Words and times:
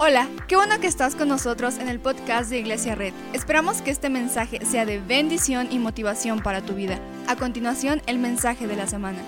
Hola, 0.00 0.28
qué 0.46 0.54
bueno 0.54 0.78
que 0.78 0.86
estás 0.86 1.16
con 1.16 1.26
nosotros 1.26 1.76
en 1.78 1.88
el 1.88 1.98
podcast 1.98 2.50
de 2.50 2.60
Iglesia 2.60 2.94
Red. 2.94 3.12
Esperamos 3.32 3.82
que 3.82 3.90
este 3.90 4.08
mensaje 4.08 4.64
sea 4.64 4.86
de 4.86 5.00
bendición 5.00 5.66
y 5.72 5.80
motivación 5.80 6.40
para 6.40 6.64
tu 6.64 6.74
vida. 6.74 7.00
A 7.26 7.34
continuación, 7.34 8.00
el 8.06 8.20
mensaje 8.20 8.68
de 8.68 8.76
la 8.76 8.86
semana. 8.86 9.18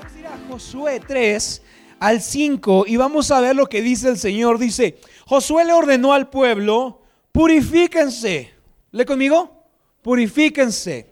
Vamos 0.00 0.12
a 0.12 0.18
ir 0.18 0.26
a 0.26 0.36
Josué 0.50 1.00
3 1.06 1.62
al 2.00 2.20
5 2.20 2.84
y 2.88 2.96
vamos 2.96 3.30
a 3.30 3.40
ver 3.40 3.54
lo 3.54 3.68
que 3.68 3.80
dice 3.80 4.08
el 4.08 4.18
Señor. 4.18 4.58
Dice, 4.58 4.98
Josué 5.24 5.64
le 5.64 5.72
ordenó 5.72 6.14
al 6.14 6.30
pueblo, 6.30 7.02
purifíquense. 7.30 8.52
¿Le 8.90 9.06
conmigo? 9.06 9.68
Purifíquense 10.02 11.11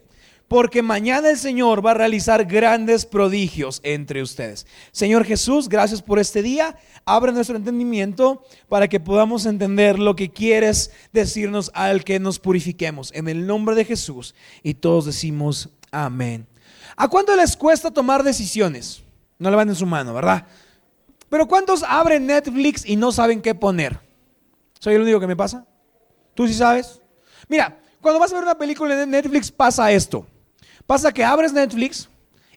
porque 0.50 0.82
mañana 0.82 1.30
el 1.30 1.38
Señor 1.38 1.86
va 1.86 1.92
a 1.92 1.94
realizar 1.94 2.44
grandes 2.44 3.06
prodigios 3.06 3.78
entre 3.84 4.20
ustedes. 4.20 4.66
Señor 4.90 5.24
Jesús, 5.24 5.68
gracias 5.68 6.02
por 6.02 6.18
este 6.18 6.42
día. 6.42 6.76
Abre 7.04 7.30
nuestro 7.30 7.56
entendimiento 7.56 8.42
para 8.68 8.88
que 8.88 8.98
podamos 8.98 9.46
entender 9.46 10.00
lo 10.00 10.16
que 10.16 10.32
quieres 10.32 10.90
decirnos 11.12 11.70
al 11.72 12.02
que 12.02 12.18
nos 12.18 12.40
purifiquemos. 12.40 13.12
En 13.14 13.28
el 13.28 13.46
nombre 13.46 13.76
de 13.76 13.84
Jesús. 13.84 14.34
Y 14.64 14.74
todos 14.74 15.04
decimos 15.06 15.68
amén. 15.92 16.48
¿A 16.96 17.06
cuánto 17.06 17.36
les 17.36 17.56
cuesta 17.56 17.92
tomar 17.92 18.24
decisiones? 18.24 19.04
No 19.38 19.50
le 19.50 19.56
van 19.56 19.68
en 19.68 19.76
su 19.76 19.86
mano, 19.86 20.12
¿verdad? 20.12 20.48
Pero 21.28 21.46
¿cuántos 21.46 21.84
abren 21.84 22.26
Netflix 22.26 22.84
y 22.84 22.96
no 22.96 23.12
saben 23.12 23.40
qué 23.40 23.54
poner? 23.54 24.00
¿Soy 24.80 24.96
el 24.96 25.02
único 25.02 25.20
que 25.20 25.28
me 25.28 25.36
pasa? 25.36 25.64
¿Tú 26.34 26.48
sí 26.48 26.54
sabes? 26.54 27.00
Mira, 27.46 27.78
cuando 28.00 28.18
vas 28.18 28.32
a 28.32 28.34
ver 28.34 28.42
una 28.42 28.58
película 28.58 28.96
de 28.96 29.06
Netflix 29.06 29.52
pasa 29.52 29.92
esto. 29.92 30.26
Pasa 30.90 31.12
que 31.12 31.22
abres 31.22 31.52
Netflix 31.52 32.08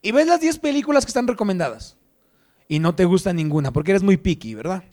y 0.01 0.11
ves 0.11 0.25
las 0.25 0.39
10 0.39 0.57
películas 0.57 1.05
que 1.05 1.11
están 1.11 1.27
recomendadas 1.27 1.95
y 2.67 2.79
no 2.79 2.95
te 2.95 3.05
gusta 3.05 3.31
ninguna 3.31 3.71
porque 3.71 3.91
eres 3.91 4.01
muy 4.01 4.17
picky, 4.17 4.55
¿verdad? 4.55 4.83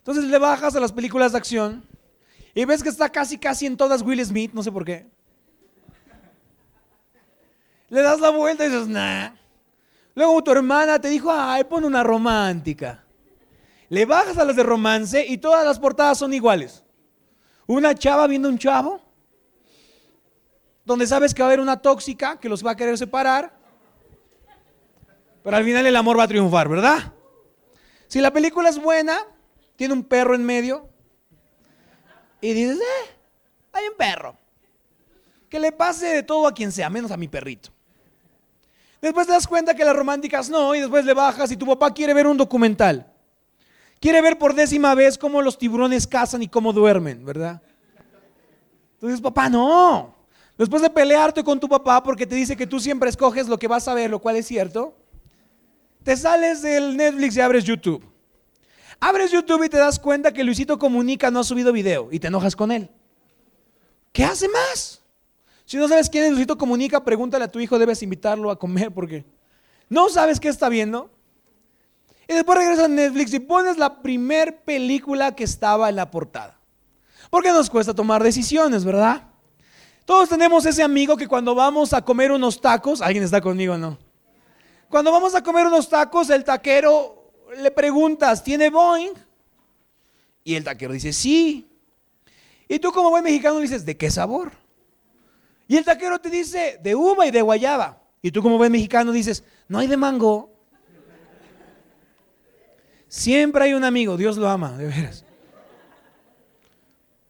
Entonces 0.00 0.24
le 0.24 0.38
bajas 0.38 0.76
a 0.76 0.80
las 0.80 0.92
películas 0.92 1.32
de 1.32 1.38
acción 1.38 1.82
y 2.54 2.66
ves 2.66 2.82
que 2.82 2.90
está 2.90 3.08
casi 3.08 3.38
casi 3.38 3.64
en 3.64 3.78
todas 3.78 4.02
Will 4.02 4.22
Smith, 4.22 4.52
no 4.52 4.62
sé 4.62 4.70
por 4.70 4.84
qué. 4.84 5.06
Le 7.88 8.02
das 8.02 8.20
la 8.20 8.28
vuelta 8.28 8.66
y 8.66 8.68
dices, 8.68 8.88
nah. 8.88 9.30
Luego 10.14 10.44
tu 10.44 10.50
hermana 10.50 11.00
te 11.00 11.08
dijo, 11.08 11.32
ay, 11.32 11.64
pon 11.64 11.82
una 11.82 12.02
romántica. 12.02 13.06
Le 13.88 14.04
bajas 14.04 14.36
a 14.36 14.44
las 14.44 14.56
de 14.56 14.64
romance 14.64 15.24
y 15.26 15.38
todas 15.38 15.64
las 15.64 15.78
portadas 15.78 16.18
son 16.18 16.34
iguales. 16.34 16.84
Una 17.66 17.94
chava 17.94 18.26
viendo 18.26 18.50
un 18.50 18.58
chavo 18.58 19.05
donde 20.86 21.06
sabes 21.06 21.34
que 21.34 21.42
va 21.42 21.48
a 21.48 21.50
haber 21.50 21.60
una 21.60 21.82
tóxica 21.82 22.38
que 22.38 22.48
los 22.48 22.64
va 22.64 22.70
a 22.70 22.76
querer 22.76 22.96
separar, 22.96 23.52
pero 25.42 25.56
al 25.56 25.64
final 25.64 25.84
el 25.84 25.96
amor 25.96 26.18
va 26.18 26.22
a 26.22 26.28
triunfar, 26.28 26.68
¿verdad? 26.68 27.12
Si 28.06 28.20
la 28.20 28.32
película 28.32 28.68
es 28.68 28.80
buena, 28.80 29.18
tiene 29.74 29.92
un 29.92 30.04
perro 30.04 30.34
en 30.34 30.44
medio, 30.44 30.88
y 32.40 32.52
dices, 32.52 32.78
eh, 32.78 33.16
hay 33.72 33.88
un 33.88 33.96
perro. 33.96 34.36
Que 35.48 35.58
le 35.58 35.72
pase 35.72 36.06
de 36.06 36.22
todo 36.22 36.46
a 36.46 36.54
quien 36.54 36.70
sea, 36.70 36.88
menos 36.88 37.10
a 37.10 37.16
mi 37.16 37.28
perrito. 37.28 37.70
Después 39.00 39.26
te 39.26 39.32
das 39.32 39.46
cuenta 39.46 39.74
que 39.74 39.84
las 39.84 39.94
románticas 39.94 40.48
no, 40.48 40.74
y 40.74 40.80
después 40.80 41.04
le 41.04 41.14
bajas 41.14 41.50
y 41.50 41.56
tu 41.56 41.66
papá 41.66 41.92
quiere 41.92 42.14
ver 42.14 42.26
un 42.26 42.36
documental. 42.36 43.12
Quiere 44.00 44.20
ver 44.20 44.38
por 44.38 44.54
décima 44.54 44.94
vez 44.94 45.18
cómo 45.18 45.42
los 45.42 45.58
tiburones 45.58 46.06
cazan 46.06 46.42
y 46.42 46.48
cómo 46.48 46.72
duermen, 46.72 47.24
¿verdad? 47.24 47.62
Entonces, 48.94 49.20
papá, 49.20 49.48
no. 49.48 50.15
Después 50.58 50.80
de 50.80 50.90
pelearte 50.90 51.44
con 51.44 51.60
tu 51.60 51.68
papá 51.68 52.02
porque 52.02 52.26
te 52.26 52.34
dice 52.34 52.56
que 52.56 52.66
tú 52.66 52.80
siempre 52.80 53.10
escoges 53.10 53.48
lo 53.48 53.58
que 53.58 53.68
vas 53.68 53.86
a 53.88 53.94
ver, 53.94 54.10
lo 54.10 54.20
cual 54.20 54.36
es 54.36 54.46
cierto, 54.46 54.96
te 56.02 56.16
sales 56.16 56.62
del 56.62 56.96
Netflix 56.96 57.36
y 57.36 57.40
abres 57.40 57.64
YouTube. 57.64 58.02
Abres 58.98 59.30
YouTube 59.30 59.64
y 59.64 59.68
te 59.68 59.76
das 59.76 59.98
cuenta 59.98 60.32
que 60.32 60.42
Luisito 60.42 60.78
Comunica 60.78 61.30
no 61.30 61.40
ha 61.40 61.44
subido 61.44 61.72
video 61.72 62.08
y 62.10 62.18
te 62.18 62.28
enojas 62.28 62.56
con 62.56 62.72
él. 62.72 62.90
¿Qué 64.12 64.24
hace 64.24 64.48
más? 64.48 65.02
Si 65.66 65.76
no 65.76 65.88
sabes 65.88 66.08
quién 66.08 66.24
es 66.24 66.30
Luisito 66.30 66.56
Comunica, 66.56 67.04
pregúntale 67.04 67.44
a 67.44 67.52
tu 67.52 67.60
hijo, 67.60 67.78
debes 67.78 68.02
invitarlo 68.02 68.50
a 68.50 68.58
comer 68.58 68.94
porque 68.94 69.26
no 69.90 70.08
sabes 70.08 70.40
qué 70.40 70.48
está 70.48 70.70
viendo. 70.70 71.10
Y 72.28 72.32
después 72.32 72.58
regresas 72.58 72.86
a 72.86 72.88
Netflix 72.88 73.34
y 73.34 73.40
pones 73.40 73.76
la 73.76 74.00
primer 74.00 74.62
película 74.62 75.34
que 75.34 75.44
estaba 75.44 75.88
en 75.90 75.96
la 75.96 76.10
portada. 76.10 76.58
Porque 77.30 77.50
nos 77.50 77.68
cuesta 77.68 77.94
tomar 77.94 78.22
decisiones, 78.22 78.84
¿verdad? 78.84 79.28
Todos 80.06 80.28
tenemos 80.28 80.64
ese 80.64 80.84
amigo 80.84 81.16
que 81.16 81.26
cuando 81.26 81.52
vamos 81.52 81.92
a 81.92 82.00
comer 82.00 82.30
unos 82.30 82.60
tacos, 82.60 83.02
¿alguien 83.02 83.24
está 83.24 83.40
conmigo 83.40 83.74
o 83.74 83.78
no? 83.78 83.98
Cuando 84.88 85.10
vamos 85.10 85.34
a 85.34 85.42
comer 85.42 85.66
unos 85.66 85.88
tacos, 85.88 86.30
el 86.30 86.44
taquero 86.44 87.32
le 87.58 87.72
preguntas, 87.72 88.42
¿tiene 88.44 88.70
Boeing? 88.70 89.14
Y 90.44 90.54
el 90.54 90.62
taquero 90.62 90.92
dice, 90.92 91.12
sí. 91.12 91.68
Y 92.68 92.78
tú 92.78 92.92
como 92.92 93.10
buen 93.10 93.24
mexicano 93.24 93.58
dices, 93.58 93.84
¿de 93.84 93.96
qué 93.96 94.08
sabor? 94.08 94.52
Y 95.66 95.76
el 95.76 95.84
taquero 95.84 96.20
te 96.20 96.30
dice, 96.30 96.78
de 96.80 96.94
uva 96.94 97.26
y 97.26 97.32
de 97.32 97.42
guayaba. 97.42 98.00
Y 98.22 98.30
tú 98.30 98.42
como 98.42 98.58
buen 98.58 98.70
mexicano 98.70 99.10
dices, 99.10 99.42
no 99.66 99.80
hay 99.80 99.88
de 99.88 99.96
mango. 99.96 100.52
Siempre 103.08 103.64
hay 103.64 103.74
un 103.74 103.82
amigo, 103.82 104.16
Dios 104.16 104.36
lo 104.36 104.48
ama, 104.48 104.78
de 104.78 104.86
veras. 104.86 105.25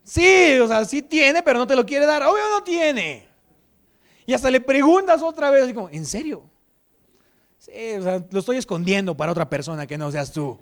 Sí, 0.06 0.56
o 0.60 0.68
sea, 0.68 0.84
sí 0.84 1.02
tiene, 1.02 1.42
pero 1.42 1.58
no 1.58 1.66
te 1.66 1.74
lo 1.74 1.84
quiere 1.84 2.06
dar. 2.06 2.22
Obvio 2.22 2.48
no 2.48 2.62
tiene. 2.62 3.26
Y 4.24 4.32
hasta 4.32 4.50
le 4.50 4.60
preguntas 4.60 5.20
otra 5.20 5.50
vez, 5.50 5.64
así 5.64 5.74
como, 5.74 5.88
¿en 5.88 6.06
serio? 6.06 6.48
Sí, 7.58 7.72
o 7.98 8.02
sea, 8.02 8.24
lo 8.30 8.38
estoy 8.38 8.56
escondiendo 8.56 9.16
para 9.16 9.32
otra 9.32 9.50
persona 9.50 9.84
que 9.84 9.98
no 9.98 10.10
seas 10.12 10.32
tú. 10.32 10.58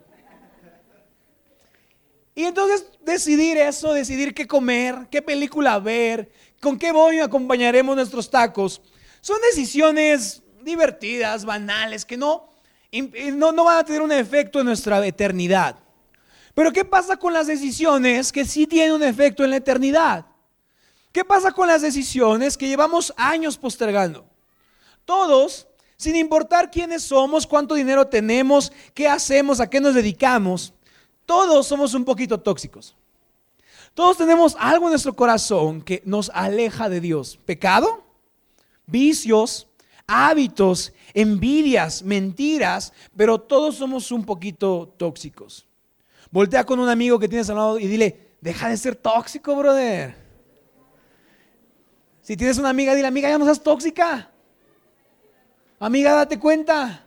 Y 2.35 2.45
entonces 2.45 2.87
decidir 3.03 3.59
eso, 3.59 3.93
decidir 3.93 4.35
qué 4.35 4.47
comer, 4.47 5.09
qué 5.11 5.21
película 5.21 5.79
ver, 5.79 6.33
con 6.61 6.79
qué 6.79 6.91
voy 6.91 7.21
acompañaremos 7.21 7.95
nuestros 7.95 8.29
tacos, 8.31 8.81
son 9.21 9.37
decisiones 9.43 10.43
divertidas, 10.63 11.45
banales, 11.45 12.05
que 12.05 12.17
no, 12.17 12.49
no, 13.35 13.53
no 13.53 13.65
van 13.65 13.79
a 13.79 13.85
tener 13.85 14.01
un 14.01 14.11
efecto 14.11 14.61
en 14.61 14.67
nuestra 14.67 15.07
eternidad. 15.07 15.84
Pero 16.55 16.73
¿qué 16.73 16.85
pasa 16.85 17.17
con 17.17 17.33
las 17.33 17.49
decisiones 17.49 18.31
que 18.31 18.45
sí 18.45 18.67
tienen 18.67 18.93
un 18.93 19.03
efecto 19.03 19.45
en 19.45 19.51
la 19.51 19.57
eternidad? 19.57 20.27
¿Qué 21.13 21.25
pasa 21.25 21.53
con 21.53 21.69
las 21.69 21.83
decisiones 21.83 22.57
que 22.57 22.69
llevamos 22.69 23.13
años 23.17 23.59
postergando? 23.59 24.25
Todos, 25.05 25.67
sin 25.97 26.17
importar 26.17 26.71
quiénes 26.71 27.03
somos, 27.03 27.47
cuánto 27.47 27.75
dinero 27.75 28.07
tenemos, 28.07 28.73
qué 28.95 29.09
hacemos, 29.09 29.61
a 29.61 29.69
qué 29.69 29.81
nos 29.81 29.95
dedicamos, 29.95 30.73
todos 31.27 31.67
somos 31.67 31.95
un 31.95 32.05
poquito 32.05 32.41
tóxicos. 32.41 32.97
Todos 33.95 34.17
tenemos 34.17 34.57
algo 34.59 34.87
en 34.87 34.91
nuestro 34.91 35.15
corazón 35.15 35.83
que 35.83 36.03
nos 36.05 36.31
aleja 36.35 36.89
de 36.89 37.01
Dios. 37.01 37.39
Pecado, 37.45 38.03
vicios, 38.87 39.69
hábitos, 40.07 40.93
envidias, 41.15 42.03
mentiras, 42.03 42.93
pero 43.17 43.41
todos 43.41 43.77
somos 43.77 44.11
un 44.11 44.25
poquito 44.25 44.93
tóxicos. 44.97 45.67
Voltea 46.35 46.65
con 46.65 46.81
un 46.81 46.89
amigo 46.89 47.17
que 47.17 47.29
tienes 47.29 47.49
al 47.49 47.55
lado 47.55 47.79
y 47.79 47.87
dile, 47.87 48.33
deja 48.41 48.69
de 48.69 48.77
ser 48.77 48.97
tóxico, 48.97 49.55
brother. 49.55 50.17
Si 52.23 52.37
tienes 52.37 52.59
una 52.59 52.71
amiga, 52.71 52.93
dile, 52.93 53.07
amiga, 53.07 53.29
ya 53.29 53.39
no 53.39 53.45
seas 53.45 53.63
tóxica. 53.63 54.29
Amiga, 55.79 56.13
date 56.13 56.37
cuenta. 56.41 57.07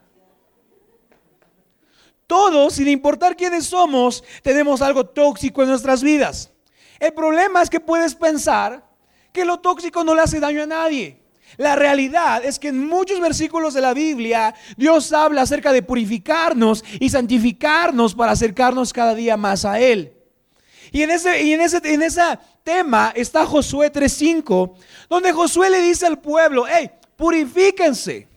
Todos, 2.26 2.76
sin 2.76 2.88
importar 2.88 3.36
quiénes 3.36 3.66
somos, 3.66 4.24
tenemos 4.44 4.82
algo 4.82 5.06
tóxico 5.06 5.62
en 5.62 5.68
nuestras 5.72 6.02
vidas. 6.02 6.50
El 6.98 7.12
problema 7.12 7.62
es 7.62 7.70
que 7.70 7.82
puedes 7.82 8.16
pensar 8.16 8.82
que 9.34 9.44
lo 9.44 9.60
tóxico 9.60 10.06
no 10.06 10.16
le 10.16 10.22
hace 10.22 10.40
daño 10.40 10.64
a 10.64 10.68
nadie. 10.68 11.22
La 11.56 11.76
realidad 11.76 12.44
es 12.44 12.60
que 12.60 12.68
en 12.68 12.86
muchos 12.86 13.20
versículos 13.20 13.74
de 13.74 13.82
la 13.82 13.94
Biblia 13.94 14.54
Dios 14.76 15.14
habla 15.14 15.44
acerca 15.44 15.72
de 15.72 15.82
purificarnos 15.82 16.84
y 17.00 17.10
santificarnos 17.10 18.14
para 18.14 18.34
acercarnos 18.34 18.92
cada 18.92 19.16
día 19.16 19.38
más 19.38 19.64
a 19.64 19.80
Él. 19.80 20.14
Y 20.92 21.04
en 21.04 21.12
ese, 21.12 21.42
y 21.44 21.54
en 21.54 21.62
ese, 21.62 21.80
en 21.84 22.02
ese 22.02 22.22
tema 22.64 23.12
está 23.16 23.46
Josué 23.46 23.92
3.5, 23.92 24.74
donde 25.10 25.32
Josué 25.32 25.70
le 25.70 25.82
dice 25.82 26.06
al 26.06 26.20
pueblo, 26.20 26.66
hey, 26.68 26.92
purifíquense. 27.16 28.28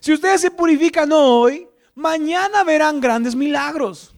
Si 0.00 0.12
ustedes 0.12 0.40
se 0.40 0.50
purifican 0.50 1.10
hoy, 1.12 1.66
mañana 1.94 2.64
verán 2.64 3.00
grandes 3.00 3.34
milagros. 3.34 4.14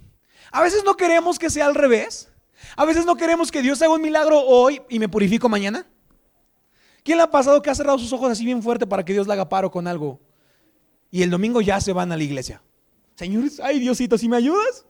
A 0.50 0.62
veces 0.62 0.84
no 0.84 0.96
queremos 0.96 1.38
que 1.38 1.50
sea 1.50 1.67
al 1.67 1.75
revés. 1.75 2.28
A 2.76 2.84
veces 2.84 3.05
no 3.05 3.17
queremos 3.17 3.50
que 3.50 3.62
Dios 3.62 3.81
haga 3.82 3.94
un 3.94 4.02
milagro 4.02 4.40
hoy 4.40 4.81
y 4.88 4.99
me 4.99 5.08
purifico 5.08 5.49
mañana. 5.49 5.87
¿Quién 7.02 7.19
le 7.19 7.25
ha 7.25 7.31
pasado 7.31 7.60
que 7.62 7.70
ha 7.70 7.75
cerrado 7.75 7.99
sus 7.99 8.12
ojos 8.12 8.31
así 8.31 8.44
bien 8.44 8.62
fuerte 8.62 8.87
para 8.87 9.04
que 9.04 9.12
Dios 9.12 9.26
le 9.26 9.32
haga 9.32 9.49
paro 9.49 9.70
con 9.70 9.87
algo? 9.87 10.20
Y 11.10 11.22
el 11.22 11.31
domingo 11.31 11.60
ya 11.60 11.81
se 11.81 11.93
van 11.93 12.12
a 12.12 12.16
la 12.16 12.22
iglesia. 12.22 12.62
Señores, 13.16 13.60
ay 13.60 13.81
Diosito, 13.81 14.16
si 14.16 14.28
me 14.28 14.37
ayudas, 14.37 14.87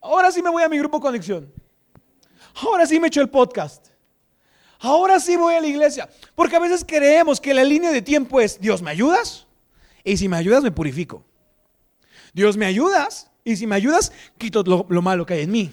ahora 0.00 0.30
sí 0.32 0.42
me 0.42 0.50
voy 0.50 0.62
a 0.62 0.68
mi 0.68 0.78
grupo 0.78 1.00
conexión. 1.00 1.52
Ahora 2.62 2.86
sí 2.86 2.98
me 2.98 3.08
echo 3.08 3.20
el 3.20 3.30
podcast. 3.30 3.88
Ahora 4.80 5.20
sí 5.20 5.36
voy 5.36 5.54
a 5.54 5.60
la 5.60 5.66
iglesia. 5.66 6.08
Porque 6.34 6.56
a 6.56 6.60
veces 6.60 6.84
creemos 6.86 7.40
que 7.40 7.54
la 7.54 7.64
línea 7.64 7.92
de 7.92 8.02
tiempo 8.02 8.40
es, 8.40 8.60
Dios, 8.60 8.82
¿me 8.82 8.90
ayudas? 8.90 9.46
Y 10.02 10.16
si 10.16 10.28
me 10.28 10.36
ayudas, 10.36 10.62
me 10.62 10.72
purifico. 10.72 11.24
Dios, 12.32 12.56
¿me 12.56 12.66
ayudas? 12.66 13.30
Y 13.44 13.56
si 13.56 13.66
me 13.66 13.76
ayudas, 13.76 14.12
quito 14.36 14.62
lo 14.62 15.02
malo 15.02 15.26
que 15.26 15.34
hay 15.34 15.42
en 15.42 15.50
mí. 15.52 15.70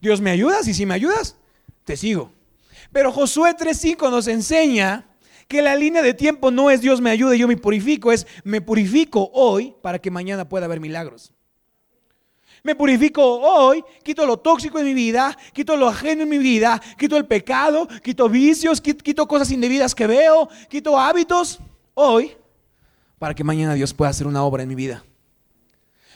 Dios 0.00 0.20
me 0.20 0.30
ayudas 0.30 0.68
y 0.68 0.74
si 0.74 0.86
me 0.86 0.94
ayudas, 0.94 1.36
te 1.84 1.96
sigo. 1.96 2.32
Pero 2.92 3.12
Josué 3.12 3.54
3.5 3.56 4.10
nos 4.10 4.26
enseña 4.28 5.08
que 5.46 5.62
la 5.62 5.74
línea 5.76 6.02
de 6.02 6.14
tiempo 6.14 6.50
no 6.50 6.70
es 6.70 6.80
Dios 6.80 7.00
me 7.00 7.10
ayuda 7.10 7.34
y 7.34 7.38
yo 7.38 7.48
me 7.48 7.56
purifico, 7.56 8.12
es 8.12 8.26
me 8.44 8.60
purifico 8.60 9.30
hoy 9.32 9.74
para 9.82 9.98
que 9.98 10.10
mañana 10.10 10.48
pueda 10.48 10.66
haber 10.66 10.80
milagros. 10.80 11.32
Me 12.62 12.74
purifico 12.74 13.22
hoy, 13.22 13.84
quito 14.02 14.26
lo 14.26 14.38
tóxico 14.38 14.78
en 14.78 14.84
mi 14.84 14.94
vida, 14.94 15.36
quito 15.52 15.76
lo 15.76 15.88
ajeno 15.88 16.24
en 16.24 16.28
mi 16.28 16.38
vida, 16.38 16.80
quito 16.98 17.16
el 17.16 17.24
pecado, 17.24 17.88
quito 18.02 18.28
vicios, 18.28 18.80
quito 18.80 19.26
cosas 19.26 19.50
indebidas 19.50 19.94
que 19.94 20.06
veo, 20.06 20.48
quito 20.68 20.98
hábitos 20.98 21.60
hoy 21.94 22.36
para 23.18 23.34
que 23.34 23.44
mañana 23.44 23.74
Dios 23.74 23.92
pueda 23.92 24.10
hacer 24.10 24.26
una 24.26 24.42
obra 24.44 24.62
en 24.62 24.68
mi 24.68 24.74
vida. 24.74 25.04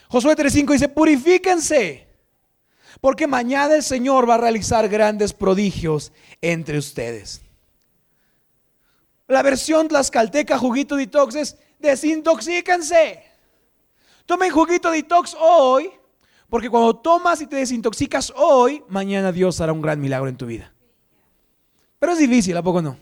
Josué 0.08 0.36
3.5 0.36 0.72
dice, 0.72 0.88
purifíquense, 0.88 2.06
porque 3.00 3.26
mañana 3.26 3.74
el 3.74 3.82
Señor 3.82 4.28
va 4.28 4.34
a 4.34 4.38
realizar 4.38 4.88
grandes 4.88 5.32
prodigios 5.32 6.12
entre 6.40 6.78
ustedes. 6.78 7.42
La 9.28 9.42
versión 9.42 9.88
tlaxcalteca 9.88 10.58
juguito 10.58 10.96
detox 10.96 11.34
es 11.34 11.56
desintoxíquense. 11.78 13.22
Tomen 14.26 14.50
juguito 14.50 14.90
detox 14.90 15.36
hoy, 15.38 15.90
porque 16.48 16.68
cuando 16.68 16.96
tomas 16.96 17.40
y 17.40 17.46
te 17.46 17.56
desintoxicas 17.56 18.32
hoy, 18.36 18.82
mañana 18.88 19.32
Dios 19.32 19.60
hará 19.60 19.72
un 19.72 19.82
gran 19.82 20.00
milagro 20.00 20.28
en 20.28 20.36
tu 20.36 20.46
vida. 20.46 20.72
Pero 21.98 22.12
es 22.12 22.18
difícil, 22.18 22.56
¿a 22.56 22.62
poco 22.62 22.82
no? 22.82 22.98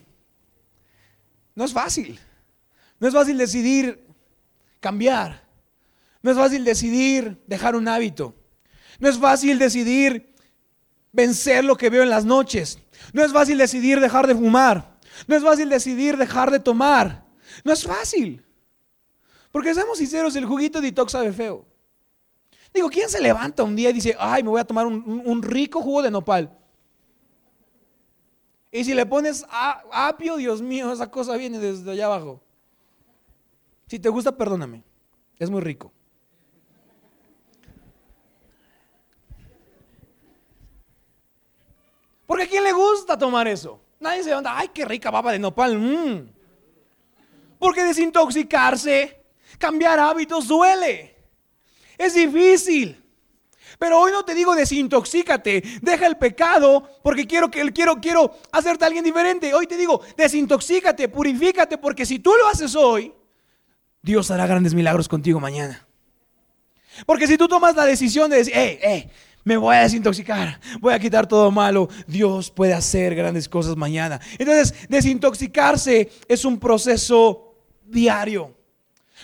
No 1.54 1.64
es 1.64 1.72
fácil. 1.72 2.18
No 2.98 3.08
es 3.08 3.14
fácil 3.14 3.36
decidir 3.38 4.06
cambiar. 4.78 5.42
No 6.22 6.30
es 6.30 6.36
fácil 6.36 6.64
decidir 6.64 7.42
dejar 7.46 7.76
un 7.76 7.88
hábito. 7.88 8.34
No 9.00 9.08
es 9.08 9.18
fácil 9.18 9.58
decidir 9.58 10.34
vencer 11.10 11.64
lo 11.64 11.76
que 11.76 11.90
veo 11.90 12.02
en 12.02 12.10
las 12.10 12.24
noches. 12.24 12.78
No 13.12 13.24
es 13.24 13.32
fácil 13.32 13.58
decidir 13.58 13.98
dejar 13.98 14.26
de 14.26 14.34
fumar. 14.34 14.98
No 15.26 15.36
es 15.36 15.42
fácil 15.42 15.68
decidir 15.68 16.16
dejar 16.16 16.50
de 16.50 16.60
tomar. 16.60 17.24
No 17.64 17.72
es 17.72 17.84
fácil. 17.84 18.44
Porque 19.50 19.74
seamos 19.74 19.98
sinceros, 19.98 20.36
el 20.36 20.44
juguito 20.44 20.80
detox 20.80 21.12
sabe 21.12 21.32
feo. 21.32 21.66
Digo, 22.72 22.88
¿quién 22.88 23.08
se 23.08 23.20
levanta 23.20 23.64
un 23.64 23.74
día 23.74 23.90
y 23.90 23.94
dice, 23.94 24.14
ay, 24.18 24.42
me 24.42 24.50
voy 24.50 24.60
a 24.60 24.64
tomar 24.64 24.86
un, 24.86 25.42
rico 25.42 25.82
jugo 25.82 26.02
de 26.02 26.10
nopal? 26.10 26.56
Y 28.70 28.84
si 28.84 28.94
le 28.94 29.04
pones 29.06 29.44
apio, 29.50 30.36
Dios 30.36 30.62
mío, 30.62 30.92
esa 30.92 31.10
cosa 31.10 31.36
viene 31.36 31.58
desde 31.58 31.90
allá 31.90 32.06
abajo. 32.06 32.40
Si 33.88 33.98
te 33.98 34.08
gusta, 34.08 34.36
perdóname. 34.36 34.84
Es 35.36 35.50
muy 35.50 35.60
rico. 35.60 35.92
Porque 42.30 42.44
a 42.44 42.48
quién 42.48 42.62
le 42.62 42.70
gusta 42.70 43.18
tomar 43.18 43.48
eso? 43.48 43.80
Nadie 43.98 44.22
se 44.22 44.28
levanta, 44.28 44.56
ay, 44.56 44.68
qué 44.72 44.84
rica 44.84 45.10
baba 45.10 45.32
de 45.32 45.40
nopal. 45.40 45.76
Mm". 45.76 46.30
Porque 47.58 47.82
desintoxicarse, 47.82 49.20
cambiar 49.58 49.98
hábitos 49.98 50.46
duele. 50.46 51.16
Es 51.98 52.14
difícil. 52.14 53.02
Pero 53.80 53.98
hoy 53.98 54.12
no 54.12 54.24
te 54.24 54.36
digo 54.36 54.54
desintoxícate, 54.54 55.60
deja 55.82 56.06
el 56.06 56.18
pecado 56.18 56.88
porque 57.02 57.26
quiero 57.26 57.50
que 57.50 57.68
quiero 57.72 58.00
quiero 58.00 58.32
hacerte 58.52 58.84
alguien 58.84 59.02
diferente. 59.02 59.52
Hoy 59.52 59.66
te 59.66 59.76
digo, 59.76 60.00
desintoxícate, 60.16 61.08
purifícate 61.08 61.78
porque 61.78 62.06
si 62.06 62.20
tú 62.20 62.32
lo 62.40 62.46
haces 62.46 62.76
hoy, 62.76 63.12
Dios 64.02 64.30
hará 64.30 64.46
grandes 64.46 64.72
milagros 64.72 65.08
contigo 65.08 65.40
mañana. 65.40 65.84
Porque 67.06 67.26
si 67.26 67.36
tú 67.36 67.48
tomas 67.48 67.74
la 67.74 67.86
decisión 67.86 68.30
de 68.30 68.36
decir, 68.36 68.52
hey, 68.54 68.78
hey, 68.80 69.10
me 69.44 69.56
voy 69.56 69.76
a 69.76 69.82
desintoxicar, 69.82 70.60
voy 70.80 70.92
a 70.94 70.98
quitar 70.98 71.26
todo 71.26 71.50
malo, 71.50 71.88
Dios 72.06 72.50
puede 72.50 72.74
hacer 72.74 73.14
grandes 73.14 73.48
cosas 73.48 73.76
mañana. 73.76 74.20
Entonces, 74.38 74.74
desintoxicarse 74.88 76.10
es 76.28 76.44
un 76.44 76.58
proceso 76.58 77.54
diario 77.84 78.54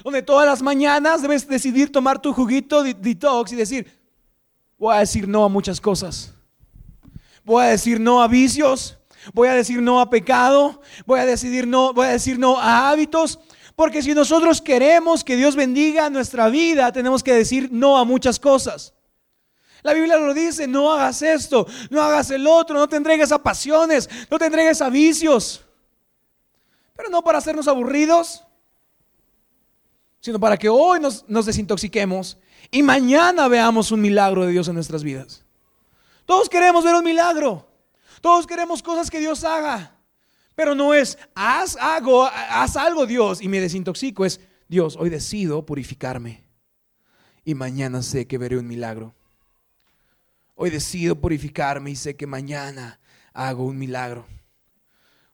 donde 0.04 0.22
todas 0.22 0.46
las 0.46 0.62
mañanas 0.62 1.22
debes 1.22 1.46
decidir 1.48 1.90
tomar 1.90 2.20
tu 2.20 2.32
juguito 2.32 2.82
de 2.82 2.94
detox 2.94 3.52
y 3.52 3.56
decir, 3.56 3.86
voy 4.78 4.94
a 4.94 5.00
decir 5.00 5.26
no 5.26 5.44
a 5.44 5.48
muchas 5.48 5.80
cosas. 5.80 6.32
Voy 7.44 7.64
a 7.64 7.68
decir 7.68 8.00
no 8.00 8.22
a 8.22 8.28
vicios, 8.28 8.98
voy 9.32 9.48
a 9.48 9.54
decir 9.54 9.80
no 9.80 10.00
a 10.00 10.10
pecado, 10.10 10.80
voy 11.06 11.20
a 11.20 11.26
decidir 11.26 11.66
no, 11.66 11.92
voy 11.92 12.06
a 12.06 12.10
decir 12.10 12.38
no 12.38 12.58
a 12.58 12.90
hábitos, 12.90 13.38
porque 13.76 14.02
si 14.02 14.14
nosotros 14.14 14.60
queremos 14.60 15.22
que 15.22 15.36
Dios 15.36 15.54
bendiga 15.54 16.10
nuestra 16.10 16.48
vida, 16.48 16.90
tenemos 16.92 17.22
que 17.22 17.32
decir 17.32 17.68
no 17.70 17.98
a 17.98 18.04
muchas 18.04 18.40
cosas. 18.40 18.95
La 19.86 19.94
Biblia 19.94 20.16
lo 20.16 20.34
dice, 20.34 20.66
no 20.66 20.92
hagas 20.92 21.22
esto, 21.22 21.64
no 21.90 22.02
hagas 22.02 22.28
el 22.32 22.44
otro, 22.48 22.76
no 22.76 22.88
te 22.88 22.96
entregues 22.96 23.30
a 23.30 23.40
pasiones, 23.40 24.10
no 24.28 24.36
te 24.36 24.46
entregues 24.46 24.82
a 24.82 24.90
vicios. 24.90 25.64
Pero 26.96 27.08
no 27.08 27.22
para 27.22 27.38
hacernos 27.38 27.68
aburridos, 27.68 28.42
sino 30.18 30.40
para 30.40 30.56
que 30.56 30.68
hoy 30.68 30.98
nos, 30.98 31.24
desintoxiquemos 31.46 32.36
y 32.72 32.82
mañana 32.82 33.46
veamos 33.46 33.92
un 33.92 34.00
milagro 34.00 34.44
de 34.44 34.50
Dios 34.50 34.66
en 34.66 34.74
nuestras 34.74 35.04
vidas. 35.04 35.44
Todos 36.24 36.48
queremos 36.48 36.82
ver 36.82 36.96
un 36.96 37.04
milagro. 37.04 37.68
Todos 38.20 38.44
queremos 38.44 38.82
cosas 38.82 39.08
que 39.08 39.20
Dios 39.20 39.44
haga. 39.44 40.00
Pero 40.56 40.74
no 40.74 40.94
es, 40.94 41.16
haz 41.32 41.76
haz 41.80 42.76
algo 42.76 43.06
Dios 43.06 43.40
y 43.40 43.46
me 43.46 43.60
desintoxico. 43.60 44.24
Es, 44.24 44.40
Dios, 44.66 44.96
hoy 44.96 45.10
decido 45.10 45.64
purificarme. 45.64 46.42
Y 47.44 47.54
mañana 47.54 48.02
sé 48.02 48.26
que 48.26 48.36
veré 48.36 48.58
un 48.58 48.66
milagro. 48.66 49.15
Hoy 50.58 50.70
decido 50.70 51.20
purificarme 51.20 51.90
y 51.90 51.96
sé 51.96 52.16
que 52.16 52.26
mañana 52.26 52.98
hago 53.34 53.64
un 53.66 53.76
milagro. 53.78 54.26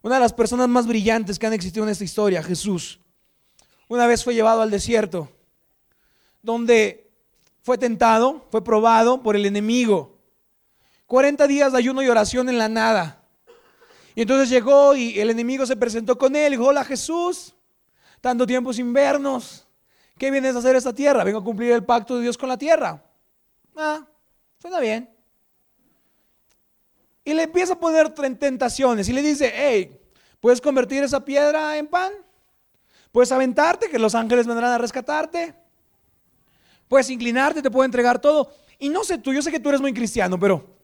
Una 0.03 0.17
de 0.17 0.21
las 0.21 0.33
personas 0.33 0.69
más 0.69 0.89
brillantes 0.89 1.39
que 1.39 1.47
han 1.47 1.53
existido 1.53 1.85
en 1.85 1.91
esta 1.91 2.03
historia, 2.03 2.43
Jesús, 2.43 2.99
una 3.87 4.09
vez 4.09 4.25
fue 4.25 4.35
llevado 4.35 4.63
al 4.63 4.71
desierto, 4.73 5.31
donde 6.43 7.09
fue 7.63 7.79
tentado, 7.79 8.49
fue 8.51 8.65
probado 8.65 9.23
por 9.23 9.37
el 9.37 9.47
enemigo. 9.47 10.19
40 11.07 11.47
días 11.47 11.71
de 11.71 11.79
ayuno 11.79 12.03
y 12.03 12.09
oración 12.09 12.49
en 12.49 12.59
la 12.59 12.69
nada. 12.69 13.23
Y 14.17 14.23
entonces 14.23 14.51
llegó 14.51 14.97
y 14.97 15.21
el 15.21 15.31
enemigo 15.31 15.65
se 15.67 15.77
presentó 15.77 16.19
con 16.19 16.35
él 16.35 16.53
y 16.53 16.57
dijo, 16.57 16.67
hola 16.67 16.85
Jesús, 16.85 17.55
tanto 18.21 18.45
tiempo 18.45 18.73
sin 18.73 18.93
vernos, 18.93 19.69
¿qué 20.19 20.33
vienes 20.33 20.57
a 20.57 20.59
hacer 20.59 20.75
esta 20.75 20.93
tierra? 20.93 21.23
Vengo 21.23 21.39
a 21.39 21.45
cumplir 21.45 21.71
el 21.71 21.85
pacto 21.85 22.17
de 22.17 22.23
Dios 22.23 22.37
con 22.37 22.49
la 22.49 22.59
tierra. 22.59 23.05
Ah, 23.77 24.05
suena 24.59 24.81
bien. 24.81 25.12
Y 27.25 27.35
le 27.35 27.45
empieza 27.45 27.75
a 27.75 27.79
poner 27.81 28.11
tentaciones 28.11 29.09
y 29.09 29.13
le 29.13 29.23
dice, 29.23 29.53
hey, 29.55 30.01
¿puedes 30.41 30.61
convertir 30.61 31.03
esa 31.03 31.25
piedra 31.25 31.77
en 31.77 31.87
pan? 31.87 32.13
Puedes 33.13 33.31
aventarte, 33.31 33.89
que 33.89 33.99
los 33.99 34.15
ángeles 34.15 34.47
vendrán 34.47 34.73
a 34.73 34.79
rescatarte. 34.79 35.55
Puedes 36.89 37.11
inclinarte, 37.11 37.63
te 37.63 37.71
puedo 37.71 37.85
entregar 37.85 38.19
todo. 38.19 38.53
Y 38.79 38.89
no 38.89 39.05
sé 39.05 39.19
tú, 39.19 39.33
yo 39.33 39.43
sé 39.43 39.51
que 39.53 39.61
tú 39.61 39.69
eres 39.69 39.81
muy 39.81 39.95
cristiano, 39.95 40.39
pero 40.39 40.77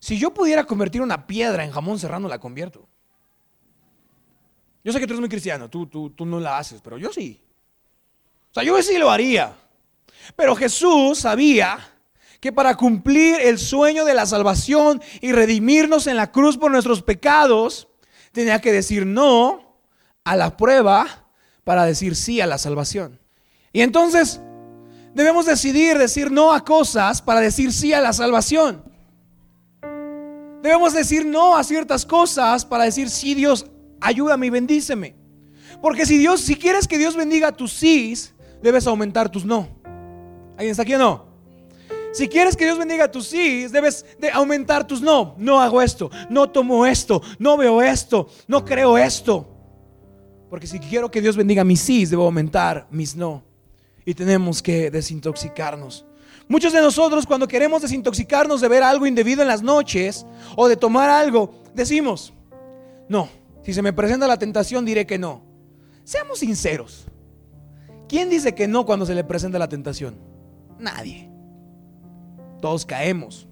si 0.00 0.18
yo 0.18 0.34
pudiera 0.34 0.64
convertir 0.64 1.00
una 1.00 1.26
piedra 1.26 1.64
en 1.64 1.70
jamón 1.70 1.98
serrano, 1.98 2.28
la 2.28 2.38
convierto. 2.38 2.88
Yo 4.82 4.92
sé 4.92 5.00
que 5.00 5.06
tú 5.06 5.12
eres 5.12 5.20
muy 5.20 5.28
cristiano, 5.28 5.70
tú, 5.70 5.86
tú, 5.86 6.10
tú 6.10 6.26
no 6.26 6.40
la 6.40 6.58
haces, 6.58 6.80
pero 6.82 6.98
yo 6.98 7.12
sí. 7.12 7.40
O 8.50 8.54
sea, 8.54 8.62
yo 8.62 8.82
sí 8.82 8.98
lo 8.98 9.10
haría. 9.10 9.54
Pero 10.36 10.56
Jesús 10.56 11.18
sabía 11.18 11.78
que 12.44 12.52
para 12.52 12.76
cumplir 12.76 13.40
el 13.40 13.58
sueño 13.58 14.04
de 14.04 14.12
la 14.12 14.26
salvación 14.26 15.00
y 15.22 15.32
redimirnos 15.32 16.06
en 16.06 16.18
la 16.18 16.30
cruz 16.30 16.58
por 16.58 16.70
nuestros 16.70 17.00
pecados, 17.00 17.88
tenía 18.32 18.60
que 18.60 18.70
decir 18.70 19.06
no 19.06 19.78
a 20.24 20.36
la 20.36 20.54
prueba 20.54 21.26
para 21.64 21.86
decir 21.86 22.14
sí 22.14 22.42
a 22.42 22.46
la 22.46 22.58
salvación. 22.58 23.18
Y 23.72 23.80
entonces 23.80 24.42
debemos 25.14 25.46
decidir 25.46 25.96
decir 25.96 26.30
no 26.30 26.52
a 26.52 26.66
cosas 26.66 27.22
para 27.22 27.40
decir 27.40 27.72
sí 27.72 27.94
a 27.94 28.02
la 28.02 28.12
salvación. 28.12 28.84
Debemos 30.62 30.92
decir 30.92 31.24
no 31.24 31.56
a 31.56 31.64
ciertas 31.64 32.04
cosas 32.04 32.66
para 32.66 32.84
decir 32.84 33.08
sí 33.08 33.32
Dios, 33.32 33.70
ayúdame 34.02 34.48
y 34.48 34.50
bendíceme. 34.50 35.16
Porque 35.80 36.04
si 36.04 36.18
Dios, 36.18 36.42
si 36.42 36.56
quieres 36.56 36.86
que 36.88 36.98
Dios 36.98 37.16
bendiga 37.16 37.52
tus 37.52 37.72
sí, 37.72 38.14
debes 38.62 38.86
aumentar 38.86 39.30
tus 39.30 39.46
no. 39.46 39.66
¿Alguien 40.58 40.72
está 40.72 40.82
aquí 40.82 40.92
o 40.92 40.98
no? 40.98 41.33
Si 42.14 42.28
quieres 42.28 42.56
que 42.56 42.64
Dios 42.64 42.78
bendiga 42.78 43.10
tus 43.10 43.26
sí, 43.26 43.66
debes 43.66 44.06
de 44.20 44.30
aumentar 44.30 44.86
tus 44.86 45.02
no. 45.02 45.34
No 45.36 45.60
hago 45.60 45.82
esto, 45.82 46.12
no 46.30 46.48
tomo 46.48 46.86
esto, 46.86 47.20
no 47.40 47.56
veo 47.56 47.82
esto, 47.82 48.28
no 48.46 48.64
creo 48.64 48.96
esto. 48.96 49.48
Porque 50.48 50.68
si 50.68 50.78
quiero 50.78 51.10
que 51.10 51.20
Dios 51.20 51.36
bendiga 51.36 51.64
mis 51.64 51.80
sí, 51.80 52.06
debo 52.06 52.22
aumentar 52.22 52.86
mis 52.92 53.16
no. 53.16 53.42
Y 54.04 54.14
tenemos 54.14 54.62
que 54.62 54.92
desintoxicarnos. 54.92 56.06
Muchos 56.46 56.72
de 56.72 56.80
nosotros 56.80 57.26
cuando 57.26 57.48
queremos 57.48 57.82
desintoxicarnos 57.82 58.60
de 58.60 58.68
ver 58.68 58.84
algo 58.84 59.08
indebido 59.08 59.42
en 59.42 59.48
las 59.48 59.62
noches 59.62 60.24
o 60.54 60.68
de 60.68 60.76
tomar 60.76 61.10
algo, 61.10 61.64
decimos, 61.74 62.32
no, 63.08 63.28
si 63.64 63.74
se 63.74 63.82
me 63.82 63.92
presenta 63.92 64.28
la 64.28 64.38
tentación 64.38 64.84
diré 64.84 65.04
que 65.04 65.18
no. 65.18 65.42
Seamos 66.04 66.38
sinceros. 66.38 67.06
¿Quién 68.08 68.30
dice 68.30 68.54
que 68.54 68.68
no 68.68 68.86
cuando 68.86 69.04
se 69.04 69.16
le 69.16 69.24
presenta 69.24 69.58
la 69.58 69.68
tentación? 69.68 70.16
Nadie. 70.78 71.33
Todos 72.60 72.84
caemos. 72.86 73.46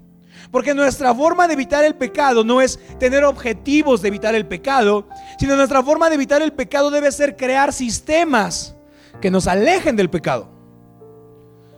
Porque 0.50 0.74
nuestra 0.74 1.14
forma 1.14 1.46
de 1.46 1.54
evitar 1.54 1.84
el 1.84 1.94
pecado 1.94 2.44
no 2.44 2.60
es 2.60 2.78
tener 2.98 3.24
objetivos 3.24 4.02
de 4.02 4.08
evitar 4.08 4.34
el 4.34 4.46
pecado, 4.46 5.08
sino 5.38 5.56
nuestra 5.56 5.82
forma 5.82 6.08
de 6.08 6.16
evitar 6.16 6.42
el 6.42 6.52
pecado 6.52 6.90
debe 6.90 7.12
ser 7.12 7.36
crear 7.36 7.72
sistemas 7.72 8.74
que 9.20 9.30
nos 9.30 9.46
alejen 9.46 9.96
del 9.96 10.10
pecado. 10.10 10.48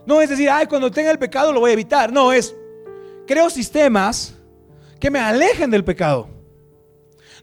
No 0.05 0.21
es 0.21 0.29
decir, 0.29 0.49
ay, 0.49 0.67
cuando 0.67 0.91
tenga 0.91 1.11
el 1.11 1.19
pecado 1.19 1.51
lo 1.51 1.59
voy 1.59 1.71
a 1.71 1.73
evitar. 1.73 2.11
No, 2.11 2.31
es, 2.31 2.55
creo 3.27 3.49
sistemas 3.49 4.35
que 4.99 5.09
me 5.09 5.19
alejen 5.19 5.71
del 5.71 5.83
pecado. 5.83 6.29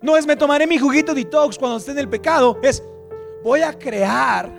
No 0.01 0.17
es, 0.17 0.27
me 0.27 0.37
tomaré 0.37 0.67
mi 0.67 0.79
juguito 0.79 1.15
detox 1.15 1.59
cuando 1.59 1.79
esté 1.79 1.93
en 1.93 1.99
el 1.99 2.09
pecado. 2.09 2.59
Es, 2.63 2.83
voy 3.43 3.63
a 3.63 3.73
crear 3.73 4.51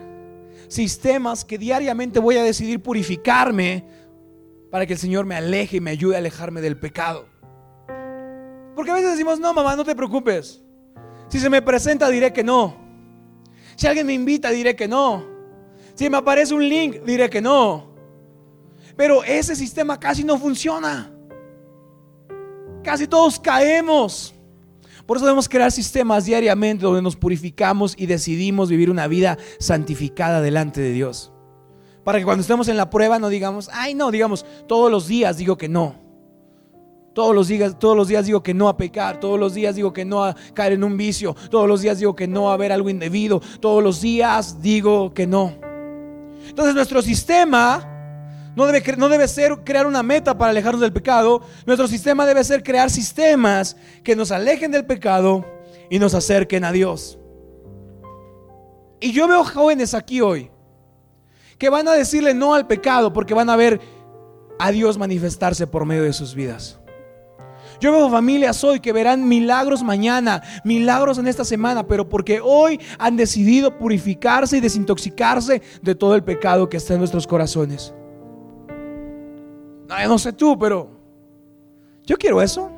sistemas 0.68 1.44
que 1.46 1.58
diariamente 1.58 2.20
voy 2.20 2.38
a 2.38 2.44
decidir 2.44 2.82
purificarme 2.82 3.86
para 4.74 4.88
que 4.88 4.94
el 4.94 5.00
Señor 5.00 5.28
me 5.28 5.36
aleje 5.36 5.78
y 5.78 5.82
me 5.82 5.92
ayude 5.92 6.16
a 6.16 6.18
alejarme 6.18 6.60
del 6.60 6.76
pecado. 6.76 7.28
Porque 8.76 8.90
a 8.90 8.96
veces 8.96 9.12
decimos, 9.12 9.40
no, 9.40 9.54
mamá, 9.54 9.76
no 9.76 9.86
te 9.86 9.96
preocupes. 9.96 10.64
Si 11.28 11.40
se 11.40 11.48
me 11.48 11.62
presenta, 11.62 12.10
diré 12.10 12.34
que 12.34 12.44
no. 12.44 12.76
Si 13.76 13.86
alguien 13.86 14.08
me 14.08 14.14
invita, 14.14 14.50
diré 14.50 14.76
que 14.76 14.88
no. 14.88 15.28
Si 15.94 16.10
me 16.10 16.18
aparece 16.18 16.56
un 16.56 16.68
link, 16.68 17.04
diré 17.04 17.30
que 17.30 17.40
no. 17.40 17.94
Pero 18.98 19.24
ese 19.24 19.56
sistema 19.56 20.00
casi 20.00 20.24
no 20.24 20.40
funciona. 20.40 21.12
Casi 22.84 23.06
todos 23.06 23.40
caemos. 23.40 24.34
Por 25.06 25.18
eso 25.18 25.28
debemos 25.28 25.48
crear 25.48 25.72
sistemas 25.72 26.26
diariamente 26.26 26.84
donde 26.84 27.04
nos 27.04 27.16
purificamos 27.16 27.94
y 27.96 28.08
decidimos 28.08 28.70
vivir 28.70 28.90
una 28.90 29.06
vida 29.06 29.38
santificada 29.60 30.42
delante 30.42 30.82
de 30.82 30.94
Dios. 30.94 31.33
Para 32.04 32.20
que 32.20 32.26
cuando 32.26 32.42
estemos 32.42 32.68
en 32.68 32.78
la 32.78 32.90
prueba 32.90 33.20
no 33.20 33.30
digamos, 33.30 33.70
ay 33.72 33.94
no, 33.94 34.12
digamos, 34.12 34.46
todos 34.68 34.92
los 34.92 35.08
días 35.08 35.38
digo 35.38 35.58
que 35.58 35.70
no. 35.70 36.02
Todos 37.14 37.36
los, 37.36 37.48
días, 37.48 37.78
todos 37.78 37.96
los 37.96 38.08
días 38.08 38.26
digo 38.26 38.42
que 38.42 38.56
no 38.56 38.68
a 38.68 38.76
pecar, 38.76 39.20
todos 39.20 39.40
los 39.40 39.54
días 39.54 39.76
digo 39.76 39.94
que 39.94 40.04
no 40.04 40.24
a 40.24 40.36
caer 40.56 40.74
en 40.74 40.84
un 40.84 40.98
vicio, 40.98 41.36
todos 41.52 41.68
los 41.68 41.82
días 41.82 42.00
digo 42.00 42.16
que 42.16 42.28
no 42.28 42.52
a 42.52 42.58
ver 42.58 42.72
algo 42.72 42.90
indebido, 42.90 43.40
todos 43.60 43.84
los 43.84 44.02
días 44.02 44.62
digo 44.64 45.14
que 45.14 45.28
no. 45.28 45.54
Entonces 46.48 46.74
nuestro 46.74 47.04
sistema 47.04 47.88
no 48.56 48.66
debe, 48.66 48.98
no 48.98 49.10
debe 49.10 49.28
ser 49.28 49.64
crear 49.64 49.86
una 49.86 50.02
meta 50.02 50.36
para 50.38 50.50
alejarnos 50.50 50.82
del 50.82 50.92
pecado. 50.92 51.42
Nuestro 51.68 51.88
sistema 51.88 52.26
debe 52.26 52.44
ser 52.44 52.64
crear 52.64 52.90
sistemas 52.90 53.78
que 54.04 54.16
nos 54.16 54.32
alejen 54.32 54.72
del 54.72 54.86
pecado 54.86 55.46
y 55.92 56.00
nos 56.00 56.16
acerquen 56.16 56.64
a 56.64 56.72
Dios. 56.72 57.20
Y 59.00 59.12
yo 59.12 59.28
veo 59.28 59.44
jóvenes 59.44 59.94
aquí 59.94 60.20
hoy 60.20 60.50
que 61.64 61.70
van 61.70 61.88
a 61.88 61.94
decirle 61.94 62.34
no 62.34 62.54
al 62.54 62.68
pecado 62.68 63.14
porque 63.14 63.34
van 63.34 63.50
a 63.50 63.56
ver 63.56 63.80
a 64.60 64.70
Dios 64.74 64.98
manifestarse 64.98 65.66
por 65.66 65.86
medio 65.86 66.04
de 66.04 66.12
sus 66.12 66.36
vidas. 66.36 66.78
Yo 67.80 67.94
veo 67.94 68.10
familias 68.10 68.62
hoy 68.66 68.82
que 68.82 68.92
verán 68.92 69.26
milagros 69.30 69.82
mañana, 69.82 70.44
milagros 70.66 71.20
en 71.20 71.28
esta 71.30 71.46
semana, 71.46 71.88
pero 71.88 72.10
porque 72.10 72.42
hoy 72.44 72.82
han 73.00 73.16
decidido 73.16 73.78
purificarse 73.78 74.58
y 74.58 74.60
desintoxicarse 74.60 75.62
de 75.82 75.96
todo 75.96 76.16
el 76.16 76.24
pecado 76.26 76.68
que 76.68 76.76
está 76.76 76.96
en 76.96 77.00
nuestros 77.00 77.26
corazones. 77.26 77.94
No, 79.88 80.06
no 80.06 80.20
sé 80.20 80.34
tú, 80.34 80.60
pero 80.60 80.90
yo 82.06 82.18
quiero 82.18 82.42
eso. 82.42 82.70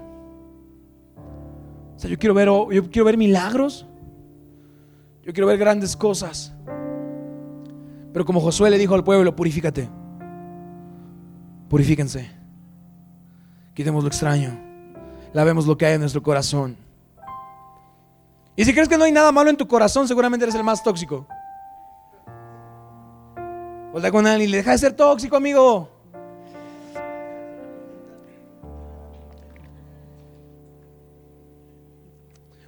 O 1.96 2.00
sea, 2.00 2.08
yo 2.08 2.20
quiero 2.20 2.36
ver, 2.36 2.50
yo 2.50 2.88
quiero 2.92 3.06
ver 3.06 3.18
milagros. 3.18 3.88
Yo 5.24 5.34
quiero 5.34 5.48
ver 5.48 5.58
grandes 5.58 5.98
cosas. 5.98 6.54
Pero 8.15 8.24
como 8.24 8.39
Josué 8.39 8.69
le 8.69 8.77
dijo 8.77 8.95
al 8.95 9.03
pueblo, 9.03 9.36
purifícate. 9.36 9.89
Purifíquense. 11.67 12.31
Quitemos 13.74 14.05
lo 14.05 14.07
extraño. 14.07 14.57
Lavemos 15.34 15.67
lo 15.67 15.77
que 15.77 15.86
hay 15.86 15.95
en 15.95 16.00
nuestro 16.00 16.24
corazón. 16.24 16.77
Y 18.55 18.63
si 18.63 18.72
crees 18.72 18.88
que 18.88 18.98
no 18.98 19.03
hay 19.03 19.12
nada 19.12 19.34
malo 19.34 19.50
en 19.50 19.57
tu 19.57 19.67
corazón, 19.67 20.07
seguramente 20.07 20.45
eres 20.45 20.55
el 20.55 20.63
más 20.63 20.81
tóxico. 20.81 21.27
Hola 23.91 24.10
con 24.12 24.25
alguien 24.25 24.48
y 24.48 24.51
le 24.51 24.57
deja 24.60 24.72
de 24.72 24.77
ser 24.77 24.93
tóxico, 24.93 25.36
amigo. 25.36 25.89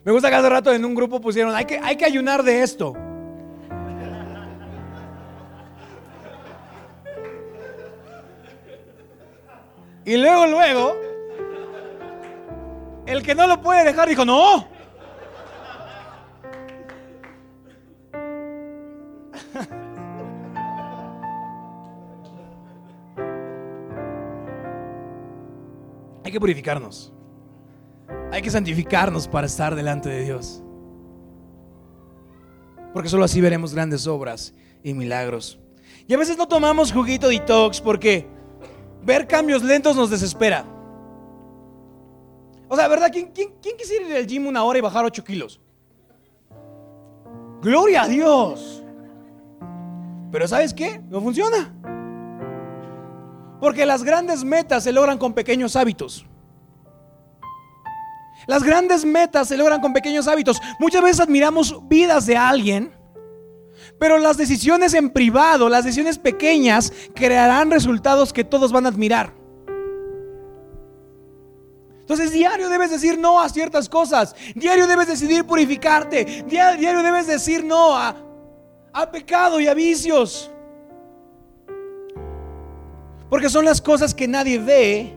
Me 0.03 0.11
gusta 0.11 0.27
que 0.27 0.35
hace 0.35 0.49
rato 0.49 0.73
en 0.73 0.83
un 0.83 0.93
grupo 0.93 1.21
pusieron, 1.21 1.55
hay 1.55 1.63
que, 1.63 1.79
hay 1.79 1.95
que 1.95 2.03
ayunar 2.03 2.43
de 2.43 2.63
esto. 2.63 3.06
Y 10.07 10.15
luego, 10.15 10.47
luego, 10.47 10.95
el 13.05 13.21
que 13.23 13.35
no 13.35 13.45
lo 13.45 13.61
puede 13.61 13.83
dejar 13.83 14.07
dijo, 14.07 14.23
no. 14.23 14.63
Hay 26.23 26.31
que 26.31 26.39
purificarnos. 26.39 27.11
Hay 28.31 28.41
que 28.41 28.49
santificarnos 28.49 29.27
para 29.27 29.47
estar 29.47 29.75
delante 29.75 30.07
de 30.07 30.23
Dios. 30.23 30.63
Porque 32.93 33.09
solo 33.09 33.25
así 33.25 33.41
veremos 33.41 33.73
grandes 33.73 34.07
obras 34.07 34.53
y 34.83 34.93
milagros. 34.93 35.59
Y 36.07 36.13
a 36.13 36.17
veces 36.17 36.37
no 36.37 36.47
tomamos 36.47 36.93
juguito 36.93 37.27
detox 37.27 37.81
porque 37.81 38.36
ver 39.07 39.25
cambios 39.25 39.63
lentos 39.63 39.95
nos 39.95 40.09
desespera. 40.09 40.65
O 42.67 42.75
sea, 42.75 42.89
¿verdad? 42.89 43.09
¿Quién, 43.09 43.31
quisiera 43.77 44.05
ir 44.05 44.15
al 44.17 44.27
gym 44.27 44.45
una 44.47 44.65
hora 44.65 44.79
y 44.79 44.81
bajar 44.81 45.05
8 45.05 45.23
kilos? 45.23 45.61
Gloria 47.61 48.01
a 48.03 48.07
Dios. 48.09 48.83
Pero 50.29 50.45
¿sabes 50.45 50.73
qué? 50.73 50.99
No 51.09 51.21
funciona. 51.21 51.73
Porque 53.61 53.85
las 53.85 54.03
grandes 54.03 54.43
metas 54.43 54.83
se 54.83 54.91
logran 54.91 55.17
con 55.17 55.33
pequeños 55.33 55.77
hábitos. 55.77 56.25
Las 58.45 58.61
grandes 58.61 59.05
metas 59.05 59.47
se 59.47 59.55
logran 59.55 59.79
con 59.79 59.93
pequeños 59.93 60.27
hábitos. 60.27 60.59
Muchas 60.79 61.01
veces 61.01 61.21
admiramos 61.21 61.79
vidas 61.87 62.25
de 62.25 62.35
alguien, 62.35 62.91
pero 63.99 64.17
las 64.17 64.37
decisiones 64.37 64.93
en 64.93 65.09
privado, 65.09 65.69
las 65.69 65.83
decisiones 65.83 66.17
pequeñas, 66.19 66.93
crearán 67.15 67.71
resultados 67.71 68.31
que 68.31 68.43
todos 68.43 68.71
van 68.71 68.85
a 68.85 68.89
admirar. 68.89 69.33
Entonces 71.99 72.31
diario 72.31 72.69
debes 72.69 72.91
decir 72.91 73.17
no 73.17 73.41
a 73.41 73.49
ciertas 73.49 73.89
cosas. 73.89 74.35
Diario 74.55 74.87
debes 74.87 75.07
decidir 75.07 75.43
purificarte. 75.45 76.45
Diario 76.47 77.03
debes 77.03 77.27
decir 77.27 77.65
no 77.65 77.97
a, 77.97 78.15
a 78.93 79.11
pecado 79.11 79.59
y 79.59 79.67
a 79.67 79.73
vicios. 79.73 80.49
Porque 83.29 83.49
son 83.49 83.65
las 83.65 83.81
cosas 83.81 84.13
que 84.13 84.27
nadie 84.27 84.57
ve 84.57 85.13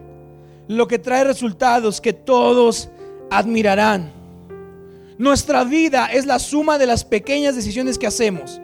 lo 0.66 0.88
que 0.88 0.99
trae 0.99 1.22
resultados 1.22 2.00
que 2.00 2.12
todos 2.12 2.88
admirarán. 3.30 4.12
Nuestra 5.16 5.62
vida 5.62 6.06
es 6.06 6.26
la 6.26 6.40
suma 6.40 6.76
de 6.76 6.87
las 6.87 7.04
pequeñas 7.04 7.54
decisiones 7.54 7.99
que 7.99 8.08
hacemos 8.08 8.60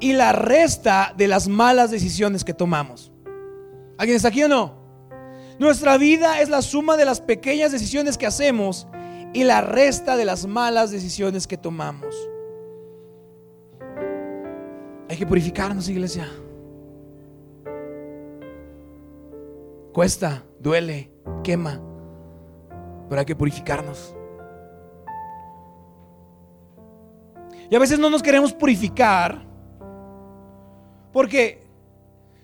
y 0.00 0.12
la 0.12 0.32
resta 0.32 1.14
de 1.16 1.28
las 1.28 1.48
malas 1.48 1.90
decisiones 1.90 2.44
que 2.44 2.54
tomamos. 2.54 3.12
¿Alguien 3.98 4.16
está 4.16 4.28
aquí 4.28 4.42
o 4.42 4.48
no? 4.48 4.80
Nuestra 5.58 5.98
vida 5.98 6.40
es 6.40 6.48
la 6.48 6.62
suma 6.62 6.96
de 6.96 7.04
las 7.04 7.20
pequeñas 7.20 7.70
decisiones 7.70 8.16
que 8.16 8.26
hacemos 8.26 8.86
y 9.32 9.44
la 9.44 9.60
resta 9.60 10.16
de 10.16 10.24
las 10.24 10.46
malas 10.46 10.90
decisiones 10.90 11.46
que 11.46 11.58
tomamos. 11.58 12.16
Hay 15.08 15.16
que 15.16 15.26
purificarnos, 15.26 15.88
iglesia. 15.88 16.28
Cuesta, 19.92 20.44
duele, 20.60 21.10
quema 21.42 21.80
pero 23.10 23.18
hay 23.18 23.26
que 23.26 23.34
purificarnos. 23.34 24.14
Y 27.68 27.74
a 27.74 27.78
veces 27.80 27.98
no 27.98 28.08
nos 28.08 28.22
queremos 28.22 28.52
purificar 28.52 29.44
porque 31.12 31.62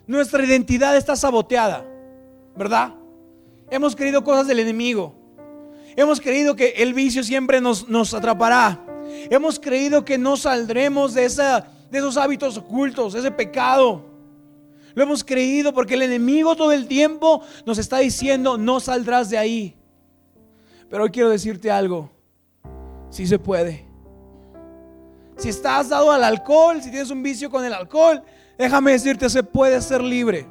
nuestra 0.06 0.44
identidad 0.44 0.96
está 0.96 1.16
saboteada, 1.16 1.84
¿verdad? 2.56 2.94
Hemos 3.70 3.96
creído 3.96 4.22
cosas 4.22 4.46
del 4.46 4.60
enemigo. 4.60 5.14
Hemos 5.96 6.20
creído 6.20 6.54
que 6.54 6.68
el 6.76 6.94
vicio 6.94 7.24
siempre 7.24 7.60
nos, 7.60 7.88
nos 7.88 8.14
atrapará. 8.14 8.84
Hemos 9.30 9.58
creído 9.58 10.04
que 10.04 10.18
no 10.18 10.36
saldremos 10.36 11.14
de, 11.14 11.24
esa, 11.24 11.66
de 11.90 11.98
esos 11.98 12.16
hábitos 12.16 12.56
ocultos, 12.58 13.14
ese 13.14 13.30
pecado. 13.30 14.04
Lo 14.94 15.02
hemos 15.02 15.24
creído 15.24 15.72
porque 15.72 15.94
el 15.94 16.02
enemigo 16.02 16.56
todo 16.56 16.72
el 16.72 16.86
tiempo 16.86 17.42
nos 17.64 17.78
está 17.78 17.98
diciendo, 17.98 18.56
no 18.56 18.80
saldrás 18.80 19.30
de 19.30 19.38
ahí. 19.38 19.76
Pero 20.88 21.04
hoy 21.04 21.10
quiero 21.10 21.30
decirte 21.30 21.70
algo. 21.70 22.10
Si 23.10 23.26
se 23.26 23.38
puede. 23.38 23.86
Si 25.36 25.48
estás 25.48 25.90
dado 25.90 26.10
al 26.10 26.24
alcohol, 26.24 26.80
si 26.82 26.90
tienes 26.90 27.10
un 27.10 27.22
vicio 27.22 27.50
con 27.50 27.64
el 27.64 27.74
alcohol, 27.74 28.22
déjame 28.58 28.92
decirte, 28.92 29.28
se 29.28 29.42
puede 29.42 29.80
ser 29.80 30.02
libre. 30.02 30.46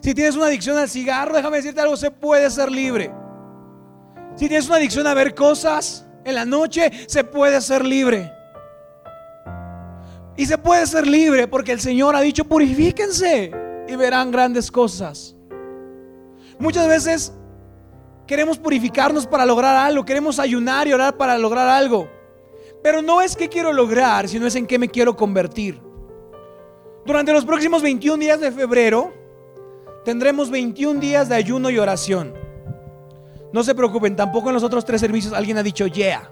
Si 0.00 0.14
tienes 0.14 0.34
una 0.34 0.46
adicción 0.46 0.76
al 0.78 0.88
cigarro, 0.88 1.34
déjame 1.34 1.58
decirte 1.58 1.80
algo, 1.80 1.96
se 1.96 2.10
puede 2.10 2.50
ser 2.50 2.70
libre. 2.70 3.12
Si 4.34 4.48
tienes 4.48 4.66
una 4.66 4.76
adicción 4.76 5.06
a 5.06 5.14
ver 5.14 5.34
cosas 5.34 6.06
en 6.24 6.34
la 6.34 6.44
noche, 6.44 6.90
se 7.06 7.22
puede 7.22 7.60
ser 7.60 7.84
libre. 7.84 8.32
Y 10.36 10.46
se 10.46 10.58
puede 10.58 10.86
ser 10.86 11.06
libre 11.06 11.46
porque 11.46 11.72
el 11.72 11.80
Señor 11.80 12.16
ha 12.16 12.20
dicho, 12.20 12.44
purifíquense 12.44 13.52
y 13.86 13.96
verán 13.96 14.30
grandes 14.30 14.70
cosas. 14.70 15.36
Muchas 16.58 16.88
veces 16.88 17.32
queremos 18.26 18.58
purificarnos 18.58 19.26
para 19.26 19.44
lograr 19.44 19.76
algo, 19.76 20.04
queremos 20.04 20.38
ayunar 20.38 20.88
y 20.88 20.92
orar 20.92 21.16
para 21.16 21.38
lograr 21.38 21.68
algo. 21.68 22.10
Pero 22.82 23.02
no 23.02 23.20
es 23.20 23.36
que 23.36 23.48
quiero 23.48 23.72
lograr, 23.72 24.28
sino 24.28 24.46
es 24.46 24.56
en 24.56 24.66
qué 24.66 24.78
me 24.78 24.88
quiero 24.88 25.16
convertir. 25.16 25.91
Durante 27.04 27.32
los 27.32 27.44
próximos 27.44 27.82
21 27.82 28.18
días 28.18 28.40
de 28.40 28.52
febrero 28.52 29.12
tendremos 30.04 30.50
21 30.50 31.00
días 31.00 31.28
de 31.28 31.34
ayuno 31.34 31.70
y 31.70 31.78
oración. 31.78 32.34
No 33.52 33.62
se 33.62 33.74
preocupen, 33.74 34.16
tampoco 34.16 34.48
en 34.48 34.54
los 34.54 34.62
otros 34.62 34.84
tres 34.84 35.00
servicios 35.00 35.32
alguien 35.32 35.58
ha 35.58 35.62
dicho 35.62 35.86
yeah. 35.86 36.30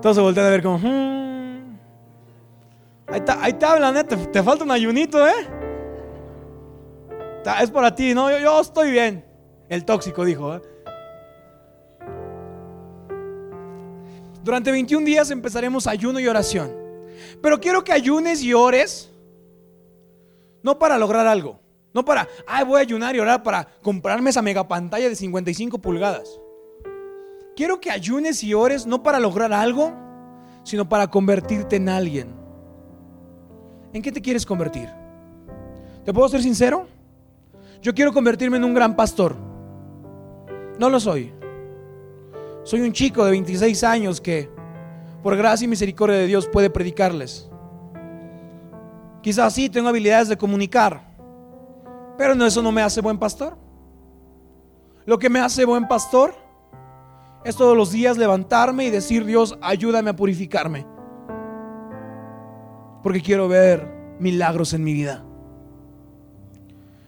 Todos 0.00 0.16
se 0.16 0.22
voltean 0.22 0.46
a 0.46 0.50
ver 0.50 0.62
como, 0.62 0.78
hmm. 0.78 1.78
ahí 3.08 3.18
está, 3.18 3.42
ahí 3.42 3.52
está, 3.52 3.78
la 3.78 3.92
neta, 3.92 4.16
te 4.16 4.42
falta 4.42 4.64
un 4.64 4.70
ayunito, 4.70 5.26
¿eh? 5.26 5.32
Es 7.60 7.70
para 7.70 7.94
ti, 7.94 8.14
no, 8.14 8.30
yo, 8.38 8.60
estoy 8.60 8.90
bien. 8.90 9.24
El 9.68 9.84
tóxico 9.84 10.24
dijo, 10.24 10.56
¿eh? 10.56 10.62
Durante 14.42 14.70
21 14.70 15.06
días 15.06 15.30
empezaremos 15.30 15.86
ayuno 15.86 16.20
y 16.20 16.26
oración. 16.26 16.83
Pero 17.44 17.60
quiero 17.60 17.84
que 17.84 17.92
ayunes 17.92 18.42
y 18.42 18.54
ores, 18.54 19.10
no 20.62 20.78
para 20.78 20.96
lograr 20.96 21.26
algo. 21.26 21.60
No 21.92 22.02
para, 22.02 22.26
ay, 22.46 22.64
voy 22.64 22.78
a 22.78 22.80
ayunar 22.80 23.14
y 23.14 23.20
orar 23.20 23.42
para 23.42 23.68
comprarme 23.82 24.30
esa 24.30 24.40
mega 24.40 24.66
pantalla 24.66 25.10
de 25.10 25.14
55 25.14 25.76
pulgadas. 25.76 26.40
Quiero 27.54 27.82
que 27.82 27.90
ayunes 27.90 28.42
y 28.42 28.54
ores 28.54 28.86
no 28.86 29.02
para 29.02 29.20
lograr 29.20 29.52
algo, 29.52 29.92
sino 30.62 30.88
para 30.88 31.08
convertirte 31.08 31.76
en 31.76 31.90
alguien. 31.90 32.34
¿En 33.92 34.00
qué 34.00 34.10
te 34.10 34.22
quieres 34.22 34.46
convertir? 34.46 34.88
¿Te 36.02 36.14
puedo 36.14 36.26
ser 36.30 36.40
sincero? 36.40 36.86
Yo 37.82 37.94
quiero 37.94 38.14
convertirme 38.14 38.56
en 38.56 38.64
un 38.64 38.72
gran 38.72 38.96
pastor. 38.96 39.36
No 40.78 40.88
lo 40.88 40.98
soy. 40.98 41.30
Soy 42.62 42.80
un 42.80 42.94
chico 42.94 43.22
de 43.22 43.32
26 43.32 43.84
años 43.84 44.18
que, 44.22 44.48
por 45.24 45.36
gracia 45.36 45.64
y 45.64 45.68
misericordia 45.68 46.18
de 46.18 46.28
Dios, 46.28 46.46
puede 46.46 46.70
predicarles. 46.70 47.50
Quizás 49.22 49.54
sí 49.54 49.68
tengo 49.68 49.88
habilidades 49.88 50.28
de 50.28 50.36
comunicar 50.36 51.14
pero 52.16 52.34
no, 52.34 52.46
eso 52.46 52.62
no 52.62 52.72
me 52.72 52.82
hace 52.82 53.00
buen 53.00 53.18
pastor. 53.18 53.56
Lo 55.06 55.18
que 55.18 55.28
me 55.28 55.40
hace 55.40 55.64
buen 55.64 55.88
pastor 55.88 56.34
es 57.44 57.56
todos 57.56 57.76
los 57.76 57.92
días 57.92 58.16
levantarme 58.16 58.86
y 58.86 58.90
decir, 58.90 59.24
Dios, 59.24 59.58
ayúdame 59.60 60.10
a 60.10 60.16
purificarme. 60.16 60.86
Porque 63.02 63.20
quiero 63.20 63.48
ver 63.48 63.86
milagros 64.18 64.72
en 64.72 64.84
mi 64.84 64.94
vida. 64.94 65.24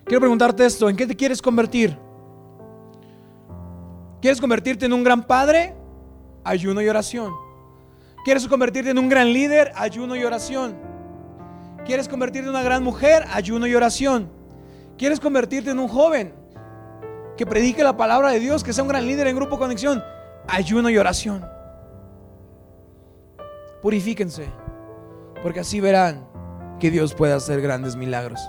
Quiero 0.05 0.21
preguntarte 0.21 0.67
esto, 0.67 0.89
¿en 0.89 0.97
qué 0.97 1.07
te 1.07 1.17
quieres 1.17 1.41
convertir? 1.41 1.99
¿Quieres 4.21 4.41
convertirte 4.41 4.87
en 4.87 4.93
un 4.93 5.03
gran 5.03 5.27
padre? 5.27 5.75
Ayuno 6.45 6.83
y 6.83 6.89
oración. 6.89 7.46
¿Quieres 8.27 8.49
convertirte 8.49 8.91
en 8.91 8.99
un 8.99 9.09
gran 9.09 9.33
líder? 9.33 9.71
Ayuno 9.77 10.17
y 10.17 10.25
oración. 10.25 10.77
¿Quieres 11.85 12.09
convertirte 12.09 12.49
en 12.49 12.57
una 12.57 12.65
gran 12.65 12.83
mujer? 12.83 13.25
Ayuno 13.33 13.69
y 13.69 13.75
oración. 13.77 14.29
¿Quieres 14.99 15.21
convertirte 15.21 15.71
en 15.71 15.79
un 15.79 15.87
joven 15.87 16.35
que 17.37 17.47
predique 17.47 17.85
la 17.85 17.97
palabra 17.97 18.31
de 18.31 18.41
Dios, 18.41 18.65
que 18.65 18.73
sea 18.73 18.83
un 18.83 18.89
gran 18.89 19.07
líder 19.07 19.29
en 19.29 19.37
grupo 19.37 19.61
conexión? 19.61 20.03
Ayuno 20.49 20.91
y 20.91 20.99
oración. 20.99 21.47
Purifíquense, 23.81 24.49
porque 25.41 25.61
así 25.61 25.81
verán 25.81 26.27
que 26.81 26.91
Dios 26.91 27.15
puede 27.15 27.33
hacer 27.33 27.61
grandes 27.61 27.95
milagros. 27.95 28.41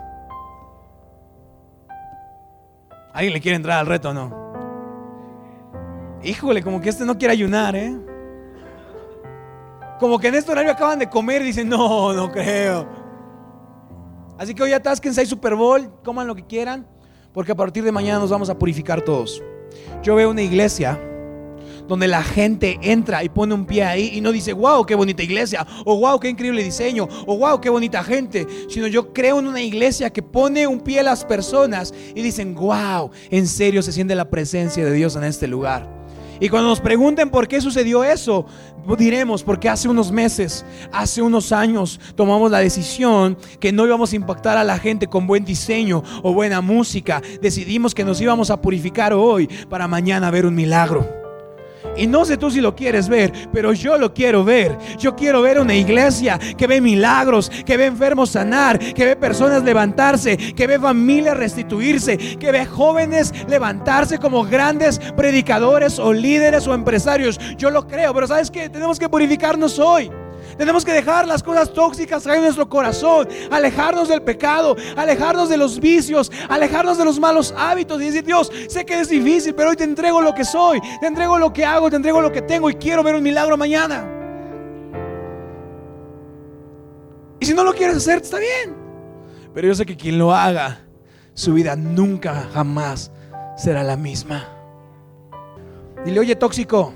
¿Alguien 3.14 3.34
le 3.34 3.42
quiere 3.42 3.58
entrar 3.58 3.78
al 3.78 3.86
reto 3.86 4.10
o 4.10 4.14
no? 4.16 4.48
Híjole, 6.24 6.64
como 6.64 6.82
que 6.82 6.90
este 6.90 7.06
no 7.06 7.16
quiere 7.20 7.34
ayunar, 7.34 7.76
¿eh? 7.76 7.96
Como 10.00 10.20
que 10.20 10.28
en 10.28 10.36
este 10.36 10.52
horario 10.52 10.72
acaban 10.72 11.00
de 11.00 11.10
comer 11.10 11.42
y 11.42 11.46
dicen, 11.46 11.70
no, 11.70 12.14
no 12.14 12.32
creo. 12.32 12.88
Así 14.38 14.54
que 14.54 14.62
hoy 14.62 14.74
atásquense 14.74 15.22
hay 15.22 15.28
Super 15.28 15.56
Bowl, 15.56 15.92
coman 16.04 16.28
lo 16.28 16.36
que 16.36 16.46
quieran, 16.46 16.88
porque 17.34 17.52
a 17.52 17.56
partir 17.56 17.84
de 17.84 17.92
mañana 17.92 18.20
nos 18.20 18.30
vamos 18.30 18.50
a 18.50 18.58
purificar 18.58 19.02
todos. 19.02 19.42
Yo 20.04 20.16
veo 20.16 20.30
una 20.30 20.44
iglesia 20.44 21.00
donde 21.88 22.08
la 22.08 22.22
gente 22.22 22.78
entra 22.82 23.24
y 23.24 23.30
pone 23.30 23.54
un 23.54 23.66
pie 23.66 23.84
ahí 23.84 24.12
y 24.14 24.22
no 24.22 24.32
dice, 24.32 24.54
wow, 24.54 24.86
qué 24.86 24.94
bonita 24.94 25.24
iglesia, 25.24 25.66
o 25.86 25.98
wow, 25.98 26.20
qué 26.20 26.30
increíble 26.30 26.64
diseño, 26.64 27.08
o 27.26 27.38
wow, 27.38 27.60
qué 27.60 27.70
bonita 27.70 28.04
gente, 28.04 28.46
sino 28.70 28.88
yo 28.88 29.14
creo 29.14 29.40
en 29.40 29.48
una 29.48 29.62
iglesia 29.62 30.12
que 30.12 30.22
pone 30.22 30.68
un 30.68 30.82
pie 30.82 31.00
a 31.00 31.04
las 31.04 31.26
personas 31.26 31.94
y 32.14 32.22
dicen, 32.22 32.54
wow, 32.56 33.10
en 33.30 33.48
serio 33.48 33.82
se 33.82 33.92
siente 33.92 34.16
la 34.16 34.30
presencia 34.30 34.86
de 34.86 34.92
Dios 34.92 35.16
en 35.16 35.24
este 35.24 35.48
lugar. 35.48 35.97
Y 36.40 36.50
cuando 36.50 36.70
nos 36.70 36.82
pregunten 36.82 37.30
por 37.30 37.48
qué 37.48 37.62
sucedió 37.62 38.04
eso, 38.04 38.46
diremos 38.98 39.44
porque 39.44 39.70
hace 39.70 39.90
unos 39.90 40.12
meses, 40.12 40.66
hace 40.92 41.22
unos 41.22 41.52
años, 41.52 42.00
tomamos 42.16 42.52
la 42.52 42.60
decisión 42.60 43.38
que 43.60 43.72
no 43.72 43.86
íbamos 43.86 44.14
a 44.14 44.16
impactar 44.16 44.58
a 44.58 44.64
la 44.64 44.80
gente 44.80 45.08
con 45.08 45.28
buen 45.28 45.44
diseño 45.44 46.04
o 46.24 46.34
buena 46.34 46.62
música. 46.62 47.22
Decidimos 47.42 47.94
que 47.94 48.06
nos 48.06 48.22
íbamos 48.22 48.50
a 48.50 48.62
purificar 48.62 49.14
hoy 49.14 49.48
para 49.70 49.88
mañana 49.88 50.32
ver 50.32 50.46
un 50.46 50.56
milagro. 50.56 51.27
Y 51.96 52.08
no 52.08 52.26
sé 52.26 52.38
tú 52.38 52.52
si 52.52 52.62
lo 52.62 52.76
quieres 52.76 53.10
ver, 53.10 53.32
pero 53.52 53.74
yo 53.74 53.98
lo 53.98 54.14
quiero 54.14 54.44
ver. 54.44 54.78
Yo 54.98 55.16
quiero 55.16 55.42
ver 55.42 55.60
una 55.60 55.76
iglesia 55.76 56.40
que 56.58 56.68
ve 56.68 56.82
milagros, 56.82 57.50
que 57.66 57.78
ve 57.78 57.86
enfermos 57.86 58.32
sanar, 58.32 58.78
que 58.80 59.06
ve 59.06 59.16
personas 59.16 59.64
levantarse, 59.64 60.38
que 60.38 60.68
ve 60.68 60.80
familias 60.80 61.38
restituirse, 61.38 62.18
que 62.18 62.52
ve 62.52 62.66
jóvenes 62.66 63.34
levantarse 63.48 64.18
como 64.20 64.44
grandes 64.44 65.00
predicadores 65.16 66.00
o 66.00 66.14
líderes 66.14 66.68
o 66.68 66.74
empresarios. 66.74 67.40
Yo 67.58 67.70
lo 67.70 67.88
creo, 67.88 68.14
pero 68.14 68.28
¿sabes 68.28 68.52
qué? 68.52 68.70
Tenemos 68.70 69.00
que 69.00 69.10
purificarnos 69.10 69.80
hoy. 69.80 70.12
Tenemos 70.58 70.84
que 70.84 70.92
dejar 70.92 71.28
las 71.28 71.44
cosas 71.44 71.72
tóxicas 71.72 72.26
en 72.26 72.42
nuestro 72.42 72.68
corazón, 72.68 73.28
alejarnos 73.52 74.08
del 74.08 74.24
pecado, 74.24 74.76
alejarnos 74.96 75.50
de 75.50 75.58
los 75.58 75.80
vicios, 75.80 76.32
alejarnos 76.50 76.98
de 76.98 77.06
los 77.06 77.20
malos 77.20 77.54
hábitos 77.56 78.02
y 78.02 78.06
decir, 78.06 78.24
Dios, 78.24 78.52
sé 78.68 78.86
que 78.86 79.00
es 79.00 79.10
difícil, 79.10 79.54
pero 79.54 79.70
hoy 79.70 79.76
te 79.76 79.84
entrego 79.84 80.20
lo 80.22 80.34
que 80.34 80.44
soy, 80.44 80.82
te 81.00 81.08
entrego 81.08 81.38
lo 81.38 81.54
que 81.54 81.64
hago, 81.64 81.90
te 81.90 81.98
entrego 81.98 82.22
lo 82.22 82.32
que 82.32 82.42
tengo 82.42 82.70
y 82.70 82.76
quiero 82.76 83.04
ver 83.04 83.16
un 83.16 83.24
milagro 83.24 83.56
mañana. 83.56 84.14
Y 87.40 87.46
si 87.46 87.54
no 87.54 87.64
lo 87.64 87.74
quieres 87.74 87.98
hacer, 87.98 88.18
está 88.18 88.40
bien. 88.40 88.76
Pero 89.54 89.68
yo 89.68 89.76
sé 89.76 89.86
que 89.86 89.96
quien 89.96 90.18
lo 90.18 90.34
haga, 90.34 90.82
su 91.34 91.54
vida 91.54 91.76
nunca, 91.76 92.48
jamás 92.52 93.12
será 93.56 93.84
la 93.84 93.96
misma. 93.96 94.48
Dile, 96.04 96.20
oye, 96.20 96.36
tóxico. 96.36 96.94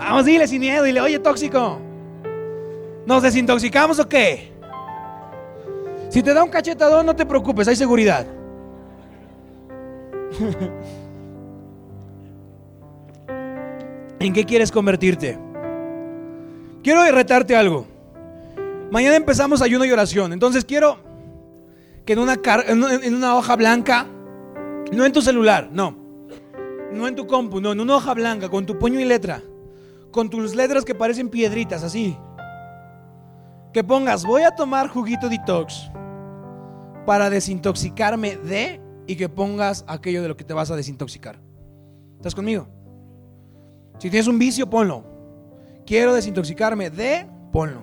Vamos, 0.00 0.24
dile 0.24 0.48
sin 0.48 0.60
miedo, 0.60 0.82
dile, 0.82 1.00
oye, 1.02 1.18
tóxico. 1.18 1.78
¿Nos 3.04 3.22
desintoxicamos 3.22 3.98
o 3.98 4.08
qué? 4.08 4.50
Si 6.08 6.22
te 6.22 6.32
da 6.32 6.42
un 6.42 6.48
cachetadón, 6.48 7.04
no 7.04 7.14
te 7.14 7.26
preocupes, 7.26 7.68
hay 7.68 7.76
seguridad. 7.76 8.26
¿En 14.20 14.32
qué 14.32 14.46
quieres 14.46 14.72
convertirte? 14.72 15.38
Quiero 16.82 17.04
retarte 17.12 17.54
algo. 17.54 17.86
Mañana 18.90 19.16
empezamos 19.16 19.60
ayuno 19.60 19.84
y 19.84 19.92
oración. 19.92 20.32
Entonces 20.32 20.64
quiero 20.64 20.96
que 22.06 22.14
en 22.14 22.20
una, 22.20 22.40
en 22.66 23.14
una 23.14 23.36
hoja 23.36 23.54
blanca, 23.54 24.06
no 24.92 25.04
en 25.04 25.12
tu 25.12 25.20
celular, 25.20 25.68
no, 25.70 25.94
no 26.90 27.06
en 27.06 27.14
tu 27.14 27.26
compu, 27.26 27.60
no, 27.60 27.72
en 27.72 27.80
una 27.80 27.96
hoja 27.96 28.14
blanca, 28.14 28.48
con 28.48 28.64
tu 28.64 28.78
puño 28.78 28.98
y 28.98 29.04
letra, 29.04 29.42
con 30.10 30.30
tus 30.30 30.54
letras 30.54 30.84
que 30.84 30.94
parecen 30.94 31.28
piedritas, 31.28 31.82
así. 31.82 32.16
Que 33.72 33.84
pongas, 33.84 34.24
voy 34.24 34.42
a 34.42 34.54
tomar 34.54 34.88
juguito 34.88 35.28
detox 35.28 35.90
para 37.06 37.30
desintoxicarme 37.30 38.36
de 38.36 38.80
y 39.06 39.16
que 39.16 39.28
pongas 39.28 39.84
aquello 39.88 40.22
de 40.22 40.28
lo 40.28 40.36
que 40.36 40.44
te 40.44 40.54
vas 40.54 40.70
a 40.70 40.76
desintoxicar. 40.76 41.40
¿Estás 42.16 42.34
conmigo? 42.34 42.68
Si 43.98 44.10
tienes 44.10 44.28
un 44.28 44.38
vicio, 44.38 44.68
ponlo. 44.68 45.04
Quiero 45.86 46.14
desintoxicarme 46.14 46.90
de, 46.90 47.26
ponlo. 47.52 47.82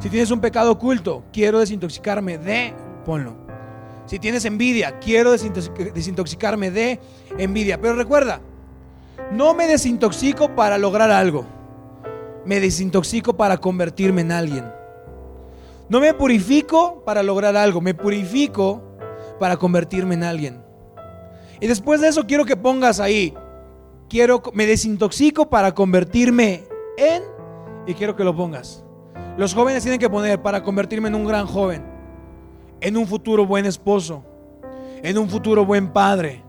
Si 0.00 0.08
tienes 0.10 0.30
un 0.30 0.40
pecado 0.40 0.72
oculto, 0.72 1.24
quiero 1.32 1.58
desintoxicarme 1.58 2.38
de, 2.38 2.74
ponlo. 3.04 3.36
Si 4.06 4.18
tienes 4.18 4.44
envidia, 4.44 4.98
quiero 5.00 5.32
desintoxicarme 5.32 6.70
de 6.70 6.98
envidia. 7.36 7.80
Pero 7.80 7.94
recuerda, 7.94 8.40
no 9.32 9.54
me 9.54 9.66
desintoxico 9.66 10.54
para 10.54 10.78
lograr 10.78 11.10
algo. 11.10 11.44
Me 12.44 12.60
desintoxico 12.60 13.36
para 13.36 13.58
convertirme 13.58 14.22
en 14.22 14.32
alguien. 14.32 14.64
No 15.88 16.00
me 16.00 16.14
purifico 16.14 17.02
para 17.04 17.22
lograr 17.22 17.56
algo, 17.56 17.80
me 17.80 17.94
purifico 17.94 18.82
para 19.38 19.56
convertirme 19.56 20.14
en 20.14 20.24
alguien. 20.24 20.62
Y 21.60 21.66
después 21.66 22.00
de 22.00 22.08
eso 22.08 22.26
quiero 22.26 22.44
que 22.44 22.56
pongas 22.56 23.00
ahí, 23.00 23.34
quiero 24.08 24.42
me 24.52 24.66
desintoxico 24.66 25.48
para 25.48 25.74
convertirme 25.74 26.64
en 26.96 27.22
y 27.86 27.94
quiero 27.94 28.16
que 28.16 28.24
lo 28.24 28.36
pongas. 28.36 28.84
Los 29.36 29.54
jóvenes 29.54 29.82
tienen 29.82 30.00
que 30.00 30.10
poner 30.10 30.42
para 30.42 30.62
convertirme 30.62 31.08
en 31.08 31.14
un 31.14 31.24
gran 31.24 31.46
joven, 31.46 31.84
en 32.80 32.96
un 32.96 33.06
futuro 33.06 33.46
buen 33.46 33.66
esposo, 33.66 34.24
en 35.02 35.16
un 35.16 35.28
futuro 35.28 35.64
buen 35.64 35.92
padre. 35.92 36.44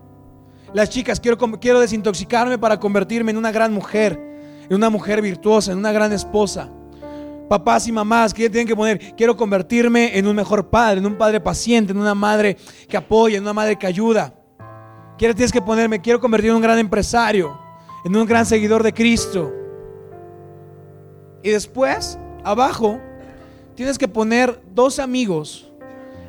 Las 0.72 0.88
chicas, 0.88 1.18
quiero, 1.18 1.36
quiero 1.58 1.80
desintoxicarme 1.80 2.56
para 2.56 2.78
convertirme 2.78 3.32
en 3.32 3.36
una 3.36 3.50
gran 3.50 3.72
mujer, 3.72 4.20
en 4.68 4.76
una 4.76 4.88
mujer 4.88 5.20
virtuosa, 5.20 5.72
en 5.72 5.78
una 5.78 5.90
gran 5.90 6.12
esposa. 6.12 6.70
Papás 7.48 7.88
y 7.88 7.92
mamás 7.92 8.32
que 8.32 8.48
tienen 8.48 8.68
que 8.68 8.76
poner, 8.76 9.16
quiero 9.16 9.36
convertirme 9.36 10.16
en 10.16 10.28
un 10.28 10.36
mejor 10.36 10.70
padre, 10.70 11.00
en 11.00 11.06
un 11.06 11.16
padre 11.16 11.40
paciente, 11.40 11.90
en 11.90 11.98
una 11.98 12.14
madre 12.14 12.56
que 12.88 12.96
apoya, 12.96 13.38
en 13.38 13.42
una 13.42 13.52
madre 13.52 13.76
que 13.76 13.88
ayuda. 13.88 14.32
Quiero, 15.18 15.34
tienes 15.34 15.50
que 15.50 15.60
ponerme, 15.60 16.00
quiero 16.00 16.20
convertirme 16.20 16.52
en 16.52 16.56
un 16.56 16.62
gran 16.62 16.78
empresario, 16.78 17.58
en 18.04 18.14
un 18.14 18.24
gran 18.24 18.46
seguidor 18.46 18.84
de 18.84 18.94
Cristo. 18.94 19.52
Y 21.42 21.50
después, 21.50 22.16
abajo, 22.44 23.00
tienes 23.74 23.98
que 23.98 24.06
poner 24.06 24.62
dos 24.72 25.00
amigos 25.00 25.72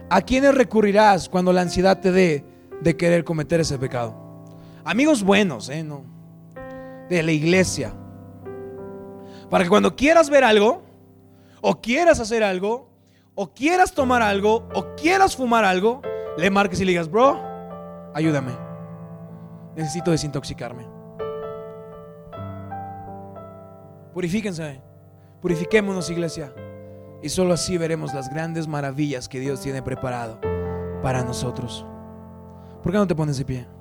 a 0.10 0.22
quienes 0.22 0.56
recurrirás 0.56 1.30
cuando 1.30 1.54
la 1.54 1.62
ansiedad 1.62 2.00
te 2.02 2.12
dé 2.12 2.44
de 2.82 2.98
querer 2.98 3.24
cometer 3.24 3.60
ese 3.60 3.78
pecado. 3.78 4.21
Amigos 4.84 5.24
buenos, 5.24 5.70
¿eh? 5.70 5.84
No. 5.84 6.04
De 7.10 7.22
la 7.24 7.32
iglesia. 7.32 7.94
Para 9.50 9.64
que 9.64 9.70
cuando 9.70 9.96
quieras 9.96 10.30
ver 10.30 10.44
algo, 10.44 10.82
o 11.62 11.82
quieras 11.82 12.20
hacer 12.20 12.44
algo, 12.44 12.90
o 13.36 13.54
quieras 13.54 13.94
tomar 13.94 14.22
algo, 14.22 14.68
o 14.74 14.96
quieras 14.96 15.36
fumar 15.36 15.64
algo, 15.66 16.02
le 16.38 16.50
marques 16.50 16.80
y 16.80 16.86
le 16.86 16.92
digas, 16.92 17.10
bro, 17.10 17.40
ayúdame. 18.14 18.54
Necesito 19.76 20.12
desintoxicarme. 20.12 20.86
Purifíquense. 24.14 24.82
Purifiquémonos, 25.42 26.10
iglesia. 26.10 26.54
Y 27.24 27.30
solo 27.30 27.54
así 27.54 27.78
veremos 27.78 28.14
las 28.14 28.30
grandes 28.30 28.68
maravillas 28.68 29.30
que 29.30 29.40
Dios 29.40 29.62
tiene 29.62 29.82
preparado 29.82 30.40
para 31.02 31.24
nosotros. 31.24 31.86
¿Por 32.82 32.92
qué 32.92 32.98
no 32.98 33.08
te 33.08 33.16
pones 33.16 33.38
de 33.38 33.46
pie? 33.46 33.81